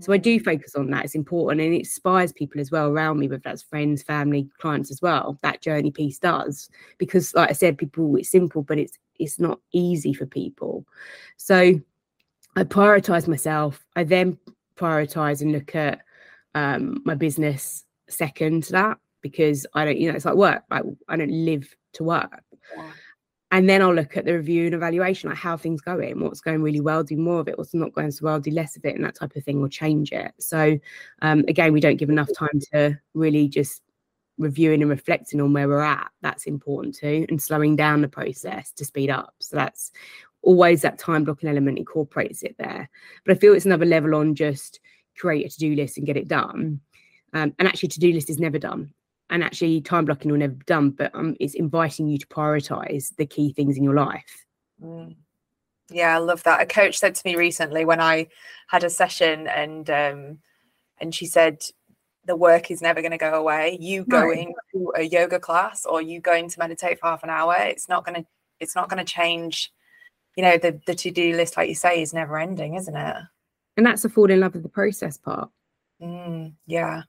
So 0.00 0.12
I 0.12 0.16
do 0.16 0.38
focus 0.38 0.76
on 0.76 0.90
that. 0.90 1.04
It's 1.04 1.16
important 1.16 1.60
and 1.60 1.74
it 1.74 1.78
inspires 1.80 2.32
people 2.32 2.60
as 2.60 2.70
well 2.70 2.88
around 2.88 3.18
me, 3.18 3.28
whether 3.28 3.42
that's 3.44 3.62
friends, 3.62 4.02
family, 4.02 4.48
clients 4.58 4.92
as 4.92 5.02
well. 5.02 5.38
That 5.42 5.60
journey 5.60 5.90
piece 5.90 6.18
does. 6.18 6.70
Because 6.98 7.34
like 7.34 7.50
I 7.50 7.52
said, 7.52 7.78
people 7.78 8.14
it's 8.16 8.30
simple, 8.30 8.62
but 8.62 8.78
it's 8.78 8.96
it's 9.18 9.40
not 9.40 9.60
easy 9.72 10.14
for 10.14 10.26
people. 10.26 10.86
So 11.36 11.80
I 12.56 12.64
prioritize 12.64 13.26
myself. 13.26 13.84
I 13.96 14.04
then 14.04 14.38
prioritize 14.76 15.42
and 15.42 15.52
look 15.52 15.74
at 15.74 16.00
um, 16.58 17.02
my 17.04 17.14
business 17.14 17.84
second 18.08 18.64
to 18.64 18.72
that 18.72 18.98
because 19.20 19.66
I 19.74 19.84
don't, 19.84 19.98
you 19.98 20.08
know, 20.08 20.16
it's 20.16 20.24
like 20.24 20.34
work. 20.34 20.62
Like 20.70 20.84
I 21.08 21.16
don't 21.16 21.30
live 21.30 21.74
to 21.94 22.04
work. 22.04 22.42
Yeah. 22.76 22.90
And 23.50 23.68
then 23.68 23.80
I'll 23.80 23.94
look 23.94 24.16
at 24.16 24.26
the 24.26 24.34
review 24.34 24.66
and 24.66 24.74
evaluation, 24.74 25.30
like 25.30 25.38
how 25.38 25.56
things 25.56 25.80
going, 25.80 26.20
what's 26.20 26.42
going 26.42 26.60
really 26.62 26.82
well, 26.82 27.02
do 27.02 27.16
more 27.16 27.40
of 27.40 27.48
it, 27.48 27.56
what's 27.56 27.72
not 27.72 27.94
going 27.94 28.10
so 28.10 28.26
well, 28.26 28.38
do 28.38 28.50
less 28.50 28.76
of 28.76 28.84
it, 28.84 28.94
and 28.94 29.04
that 29.04 29.14
type 29.14 29.34
of 29.36 29.44
thing, 29.44 29.62
or 29.62 29.68
change 29.68 30.12
it. 30.12 30.32
So 30.38 30.78
um, 31.22 31.44
again, 31.48 31.72
we 31.72 31.80
don't 31.80 31.96
give 31.96 32.10
enough 32.10 32.28
time 32.36 32.60
to 32.72 32.98
really 33.14 33.48
just 33.48 33.80
reviewing 34.36 34.82
and 34.82 34.90
reflecting 34.90 35.40
on 35.40 35.54
where 35.54 35.66
we're 35.66 35.80
at. 35.80 36.10
That's 36.20 36.44
important 36.44 36.94
too, 36.94 37.24
and 37.30 37.40
slowing 37.40 37.74
down 37.74 38.02
the 38.02 38.08
process 38.08 38.70
to 38.72 38.84
speed 38.84 39.08
up. 39.08 39.34
So 39.38 39.56
that's 39.56 39.92
always 40.42 40.82
that 40.82 40.98
time 40.98 41.24
blocking 41.24 41.48
element 41.48 41.78
incorporates 41.78 42.42
it 42.42 42.54
there. 42.58 42.90
But 43.24 43.34
I 43.34 43.38
feel 43.38 43.54
it's 43.54 43.66
another 43.66 43.86
level 43.86 44.14
on 44.14 44.34
just 44.34 44.78
create 45.18 45.46
a 45.46 45.48
to-do 45.48 45.74
list 45.74 45.98
and 45.98 46.06
get 46.06 46.16
it 46.16 46.28
done. 46.28 46.80
Um, 47.32 47.54
and 47.58 47.68
actually, 47.68 47.90
to-do 47.90 48.12
list 48.12 48.30
is 48.30 48.38
never 48.38 48.58
done. 48.58 48.92
And 49.30 49.44
actually, 49.44 49.80
time 49.82 50.06
blocking 50.06 50.30
will 50.30 50.38
never 50.38 50.54
be 50.54 50.64
done. 50.64 50.90
But 50.90 51.14
um, 51.14 51.36
it's 51.40 51.54
inviting 51.54 52.08
you 52.08 52.18
to 52.18 52.26
prioritize 52.28 53.14
the 53.16 53.26
key 53.26 53.52
things 53.52 53.76
in 53.76 53.84
your 53.84 53.94
life. 53.94 54.46
Mm. 54.82 55.16
Yeah, 55.90 56.14
I 56.14 56.18
love 56.18 56.42
that. 56.44 56.60
A 56.60 56.66
coach 56.66 56.98
said 56.98 57.14
to 57.14 57.22
me 57.24 57.36
recently 57.36 57.84
when 57.84 58.00
I 58.00 58.28
had 58.68 58.84
a 58.84 58.90
session 58.90 59.46
and 59.46 59.88
um 59.88 60.38
and 61.00 61.14
she 61.14 61.26
said 61.26 61.62
the 62.26 62.36
work 62.36 62.70
is 62.70 62.82
never 62.82 63.00
going 63.00 63.12
to 63.12 63.18
go 63.18 63.32
away. 63.34 63.78
You 63.80 64.04
No. 64.06 64.20
going 64.20 64.54
to 64.72 64.92
a 64.96 65.02
yoga 65.02 65.40
class 65.40 65.86
or 65.86 66.02
you 66.02 66.20
going 66.20 66.50
to 66.50 66.58
meditate 66.58 67.00
for 67.00 67.06
half 67.06 67.22
an 67.22 67.30
hour, 67.30 67.56
it's 67.58 67.88
not 67.88 68.04
going 68.04 68.22
to 68.22 68.28
it's 68.60 68.74
not 68.74 68.90
going 68.90 69.04
to 69.04 69.10
change. 69.10 69.72
You 70.36 70.42
know, 70.42 70.58
the 70.58 70.78
the 70.86 70.94
to-do 70.94 71.34
list 71.34 71.56
like 71.56 71.68
you 71.70 71.74
say 71.74 72.02
is 72.02 72.12
never 72.12 72.38
ending, 72.38 72.74
isn't 72.74 72.96
it? 72.96 73.16
And 73.78 73.86
that's 73.86 74.02
the 74.02 74.08
fall 74.08 74.28
in 74.28 74.40
love 74.40 74.54
with 74.54 74.64
the 74.64 74.68
process 74.68 75.16
part. 75.16 75.48
Mm, 76.02 76.52
yeah. 76.66 77.02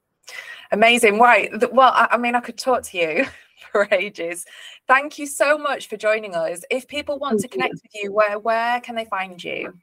Amazing. 0.71 1.17
Right. 1.17 1.51
Well, 1.73 1.91
I, 1.91 2.09
I 2.11 2.17
mean, 2.17 2.35
I 2.35 2.41
could 2.41 2.59
talk 2.59 2.83
to 2.83 2.97
you 2.97 3.25
for 3.71 3.87
ages. 3.91 4.45
Thank 4.87 5.17
you 5.17 5.25
so 5.25 5.57
much 5.57 5.89
for 5.89 5.97
joining 5.97 6.35
us. 6.35 6.61
If 6.69 6.87
people 6.87 7.17
want 7.17 7.39
to 7.39 7.47
Thank 7.47 7.55
you. 7.55 7.61
connect 7.61 7.73
with 7.73 7.91
you, 7.95 8.13
where 8.13 8.37
where 8.37 8.79
can 8.81 8.93
they 8.95 9.05
find 9.05 9.43
you? 9.43 9.73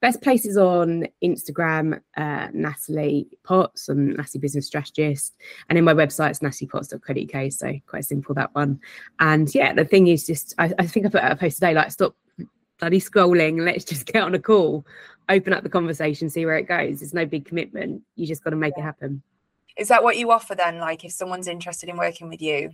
Best 0.00 0.20
places 0.20 0.56
on 0.56 1.06
Instagram, 1.22 2.00
uh, 2.16 2.48
Natalie 2.52 3.28
Potts, 3.44 3.88
I'm 3.88 4.10
Natalie 4.14 4.40
Business 4.40 4.66
Strategist. 4.66 5.34
And 5.68 5.78
in 5.78 5.84
my 5.84 5.94
website, 5.94 6.30
it's 6.30 6.40
nataliepotts.co.uk. 6.40 7.52
So 7.52 7.72
quite 7.86 8.04
simple, 8.04 8.34
that 8.34 8.54
one. 8.54 8.80
And 9.20 9.52
yeah, 9.54 9.72
the 9.72 9.84
thing 9.84 10.08
is 10.08 10.26
just, 10.26 10.54
I, 10.58 10.72
I 10.78 10.86
think 10.86 11.06
I 11.06 11.08
put 11.08 11.22
out 11.22 11.32
a 11.32 11.36
post 11.36 11.56
today, 11.56 11.74
like 11.74 11.90
stop 11.90 12.14
bloody 12.78 13.00
scrolling. 13.00 13.64
Let's 13.64 13.84
just 13.84 14.06
get 14.06 14.22
on 14.22 14.34
a 14.34 14.38
call, 14.38 14.86
open 15.28 15.52
up 15.52 15.62
the 15.62 15.68
conversation, 15.68 16.28
see 16.30 16.46
where 16.46 16.58
it 16.58 16.68
goes. 16.68 17.02
It's 17.02 17.14
no 17.14 17.26
big 17.26 17.44
commitment. 17.44 18.02
You 18.16 18.26
just 18.26 18.44
got 18.44 18.50
to 18.50 18.56
make 18.56 18.74
it 18.76 18.82
happen. 18.82 19.22
Is 19.76 19.88
that 19.88 20.02
what 20.02 20.16
you 20.16 20.30
offer 20.30 20.54
then? 20.54 20.78
Like 20.78 21.04
if 21.04 21.12
someone's 21.12 21.48
interested 21.48 21.88
in 21.88 21.96
working 21.96 22.28
with 22.28 22.40
you, 22.40 22.70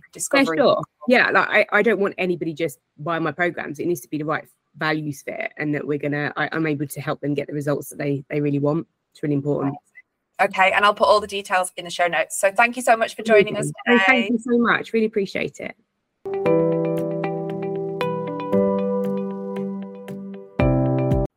Yeah, 0.57 0.63
sure. 0.63 0.83
Yeah, 1.07 1.31
like 1.31 1.49
I, 1.49 1.79
I 1.79 1.81
don't 1.81 1.99
want 1.99 2.13
anybody 2.17 2.53
just 2.53 2.79
buying 2.97 3.23
my 3.23 3.31
programs. 3.31 3.79
It 3.79 3.87
needs 3.87 4.01
to 4.01 4.09
be 4.09 4.19
the 4.19 4.25
right 4.25 4.47
values 4.77 5.21
fit 5.21 5.51
and 5.57 5.73
that 5.75 5.85
we're 5.85 5.97
gonna 5.97 6.31
I, 6.37 6.47
I'm 6.51 6.65
able 6.67 6.87
to 6.87 7.01
help 7.01 7.19
them 7.19 7.33
get 7.33 7.47
the 7.47 7.53
results 7.53 7.89
that 7.89 7.97
they 7.97 8.23
they 8.29 8.39
really 8.39 8.59
want. 8.59 8.87
It's 9.13 9.23
really 9.23 9.35
important. 9.35 9.75
Okay, 10.39 10.71
and 10.71 10.85
I'll 10.85 10.93
put 10.93 11.07
all 11.07 11.19
the 11.19 11.27
details 11.27 11.71
in 11.77 11.85
the 11.85 11.91
show 11.91 12.07
notes. 12.07 12.39
So 12.39 12.51
thank 12.51 12.75
you 12.75 12.81
so 12.81 12.95
much 12.95 13.15
for 13.15 13.23
joining 13.23 13.57
us 13.57 13.71
today. 13.85 14.03
thank 14.05 14.31
you 14.31 14.39
so 14.39 14.57
much. 14.57 14.93
Really 14.93 15.05
appreciate 15.05 15.59
it. 15.59 15.75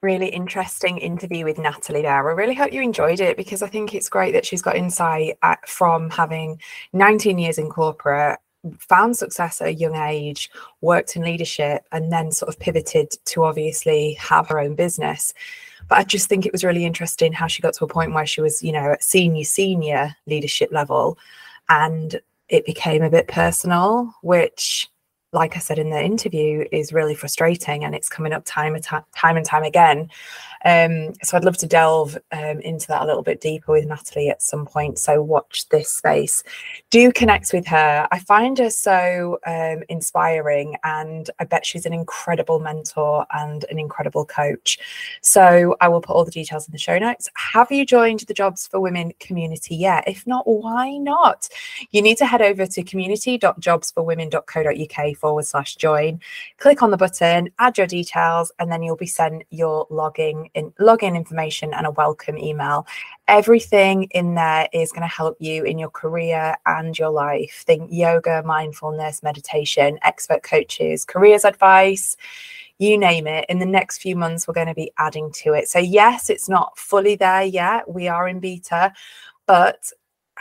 Really 0.05 0.29
interesting 0.29 0.99
interview 0.99 1.45
with 1.45 1.59
Natalie 1.59 2.03
there. 2.03 2.29
I 2.29 2.33
really 2.33 2.55
hope 2.55 2.73
you 2.73 2.83
enjoyed 2.83 3.21
it 3.21 3.37
because 3.37 3.63
I 3.63 3.69
think 3.69 3.95
it's 3.95 4.09
great 4.09 4.33
that 4.33 4.45
she's 4.45 4.63
got 4.63 4.77
insight 4.77 5.39
at, 5.43 5.67
from 5.69 6.11
having 6.11 6.61
19 6.93 7.39
years 7.39 7.59
in 7.59 7.71
corporate, 7.71 8.39
found 8.79 9.17
success 9.17 9.61
at 9.61 9.69
a 9.69 9.75
young 9.75 9.97
age, 9.97 10.51
worked 10.83 11.17
in 11.17 11.23
leadership, 11.23 11.87
and 11.91 12.13
then 12.13 12.31
sort 12.31 12.51
of 12.51 12.61
pivoted 12.61 13.15
to 13.25 13.45
obviously 13.45 14.13
have 14.15 14.47
her 14.49 14.61
own 14.61 14.75
business. 14.75 15.33
But 15.89 15.99
I 15.99 16.05
just 16.05 16.29
think 16.29 16.45
it 16.45 16.53
was 16.53 16.65
really 16.65 16.85
interesting 16.85 17.33
how 17.33 17.47
she 17.47 17.63
got 17.63 17.75
to 17.75 17.85
a 17.85 17.89
point 17.89 18.13
where 18.13 18.27
she 18.27 18.41
was, 18.43 18.63
you 18.63 18.73
know, 18.73 18.93
at 18.93 19.03
senior, 19.03 19.45
senior 19.45 20.15
leadership 20.27 20.71
level 20.71 21.19
and 21.69 22.21
it 22.49 22.67
became 22.67 23.03
a 23.03 23.11
bit 23.11 23.29
personal, 23.29 24.15
which 24.23 24.89
like 25.35 25.57
I 25.57 25.59
said 25.59 25.79
in 25.79 25.91
the 25.91 26.01
interview, 26.01 26.65
is 26.71 26.93
really 26.93 27.15
frustrating 27.15 27.85
and 27.85 27.95
it's 27.95 28.09
coming 28.09 28.33
up 28.33 28.45
time 28.45 28.77
time 28.81 29.37
and 29.37 29.45
time 29.45 29.65
again. 29.65 30.09
Um, 30.65 31.13
so 31.23 31.37
I'd 31.37 31.45
love 31.45 31.59
to 31.59 31.67
delve 31.67 32.17
um, 32.33 32.61
into 32.61 32.87
that 32.89 33.03
a 33.03 33.07
little 33.07 33.23
bit 33.23 33.41
deeper 33.41 33.73
with 33.73 33.87
Natalie 33.87 34.29
at 34.29 34.43
some 34.43 34.67
point. 34.67 34.99
So 34.99 35.23
watch 35.23 35.69
this 35.69 35.91
space. 35.91 36.43
Do 36.91 37.13
connect 37.13 37.53
with 37.53 37.67
her. 37.67 38.09
I 38.11 38.19
find 38.21 38.59
her 38.59 38.71
so 38.71 39.39
um, 39.47 39.83
inspiring, 39.89 40.77
and 40.85 41.29
I 41.39 41.45
bet 41.45 41.67
she's 41.67 41.87
an 41.87 41.93
incredible 41.93 42.61
mentor 42.61 43.27
and 43.33 43.65
an 43.71 43.79
incredible 43.79 44.25
coach. 44.25 44.79
So 45.21 45.77
I 45.81 45.89
will 45.89 46.01
put 46.01 46.15
all 46.15 46.25
the 46.25 46.31
details 46.31 46.67
in 46.67 46.73
the 46.73 46.79
show 46.79 46.99
notes. 46.99 47.29
Have 47.37 47.71
you 47.71 47.85
joined 47.85 48.21
the 48.21 48.35
Jobs 48.35 48.67
for 48.67 48.81
Women 48.81 49.13
community 49.21 49.77
yet? 49.77 50.05
If 50.07 50.27
not, 50.27 50.47
why 50.47 50.97
not? 50.97 51.49
You 51.91 52.01
need 52.03 52.19
to 52.19 52.27
head 52.27 52.43
over 52.43 52.67
to 52.67 52.83
community.jobsforwomen.co.uk 52.83 55.17
forward 55.17 55.45
slash 55.45 55.77
join. 55.77 56.21
Click 56.59 56.83
on 56.83 56.91
the 56.91 56.97
button, 56.97 57.51
add 57.59 57.79
your 57.79 57.87
details, 57.87 58.51
and 58.59 58.73
then 58.73 58.83
you'll 58.83 58.97
be 58.97 59.07
sent 59.07 59.45
your 59.51 59.87
logging 59.91 60.51
in, 60.55 60.71
login 60.73 61.17
information 61.17 61.73
and 61.75 61.87
a 61.87 61.91
welcome 61.91 62.39
email. 62.39 62.87
Everything 63.29 64.05
in 64.11 64.35
there 64.35 64.69
is 64.73 64.93
going 64.93 65.03
to 65.03 65.09
help 65.09 65.37
you 65.41 65.65
in 65.65 65.79
your 65.79 65.91
career 65.91 66.57
and 66.67 66.99
your 66.99 67.11
life. 67.11 67.63
Think 67.67 67.91
yoga, 67.93 68.43
mindfulness, 68.45 69.23
meditation, 69.23 69.99
expert 70.03 70.43
coaches, 70.43 71.05
careers 71.05 71.45
advice 71.45 72.17
you 72.79 72.99
name 72.99 73.27
it. 73.27 73.47
In 73.49 73.59
the 73.61 73.67
next 73.67 73.99
few 73.99 74.17
months, 74.17 74.49
we're 74.49 74.55
going 74.55 74.67
to 74.67 74.75
be 74.75 74.93
adding 74.99 75.31
to 75.33 75.53
it. 75.53 75.69
So, 75.69 75.79
yes, 75.79 76.29
it's 76.29 76.49
not 76.49 76.77
fully 76.77 77.15
there 77.17 77.45
yet. 77.45 77.89
We 77.89 78.09
are 78.09 78.29
in 78.29 78.41
beta, 78.41 78.93
but 79.47 79.91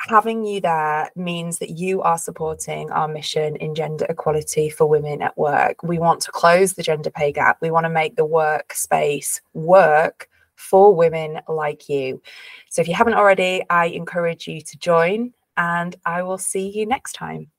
having 0.08 0.44
you 0.44 0.60
there 0.60 1.10
means 1.16 1.60
that 1.60 1.72
you 1.72 2.02
are 2.02 2.18
supporting 2.18 2.92
our 2.92 3.08
mission 3.08 3.56
in 3.58 3.74
gender 3.74 4.06
equality 4.10 4.70
for 4.70 4.86
women 4.86 5.22
at 5.22 5.38
work. 5.38 5.82
We 5.82 5.98
want 5.98 6.22
to 6.24 6.32
close 6.32 6.74
the 6.74 6.84
gender 6.84 7.10
pay 7.10 7.32
gap. 7.32 7.58
We 7.62 7.72
want 7.72 7.86
to 7.86 7.90
make 7.90 8.16
the 8.16 8.28
workspace 8.28 9.40
work 9.54 10.28
for 10.56 10.94
women 10.94 11.40
like 11.48 11.88
you. 11.88 12.22
So 12.70 12.82
if 12.82 12.88
you 12.88 12.96
haven't 12.96 13.16
already, 13.16 13.64
I 13.70 13.86
encourage 13.88 14.48
you 14.48 14.62
to 14.62 14.78
join 14.78 15.34
and 15.58 15.96
I 16.06 16.24
will 16.24 16.38
see 16.38 16.70
you 16.70 16.86
next 16.86 17.14
time. 17.14 17.50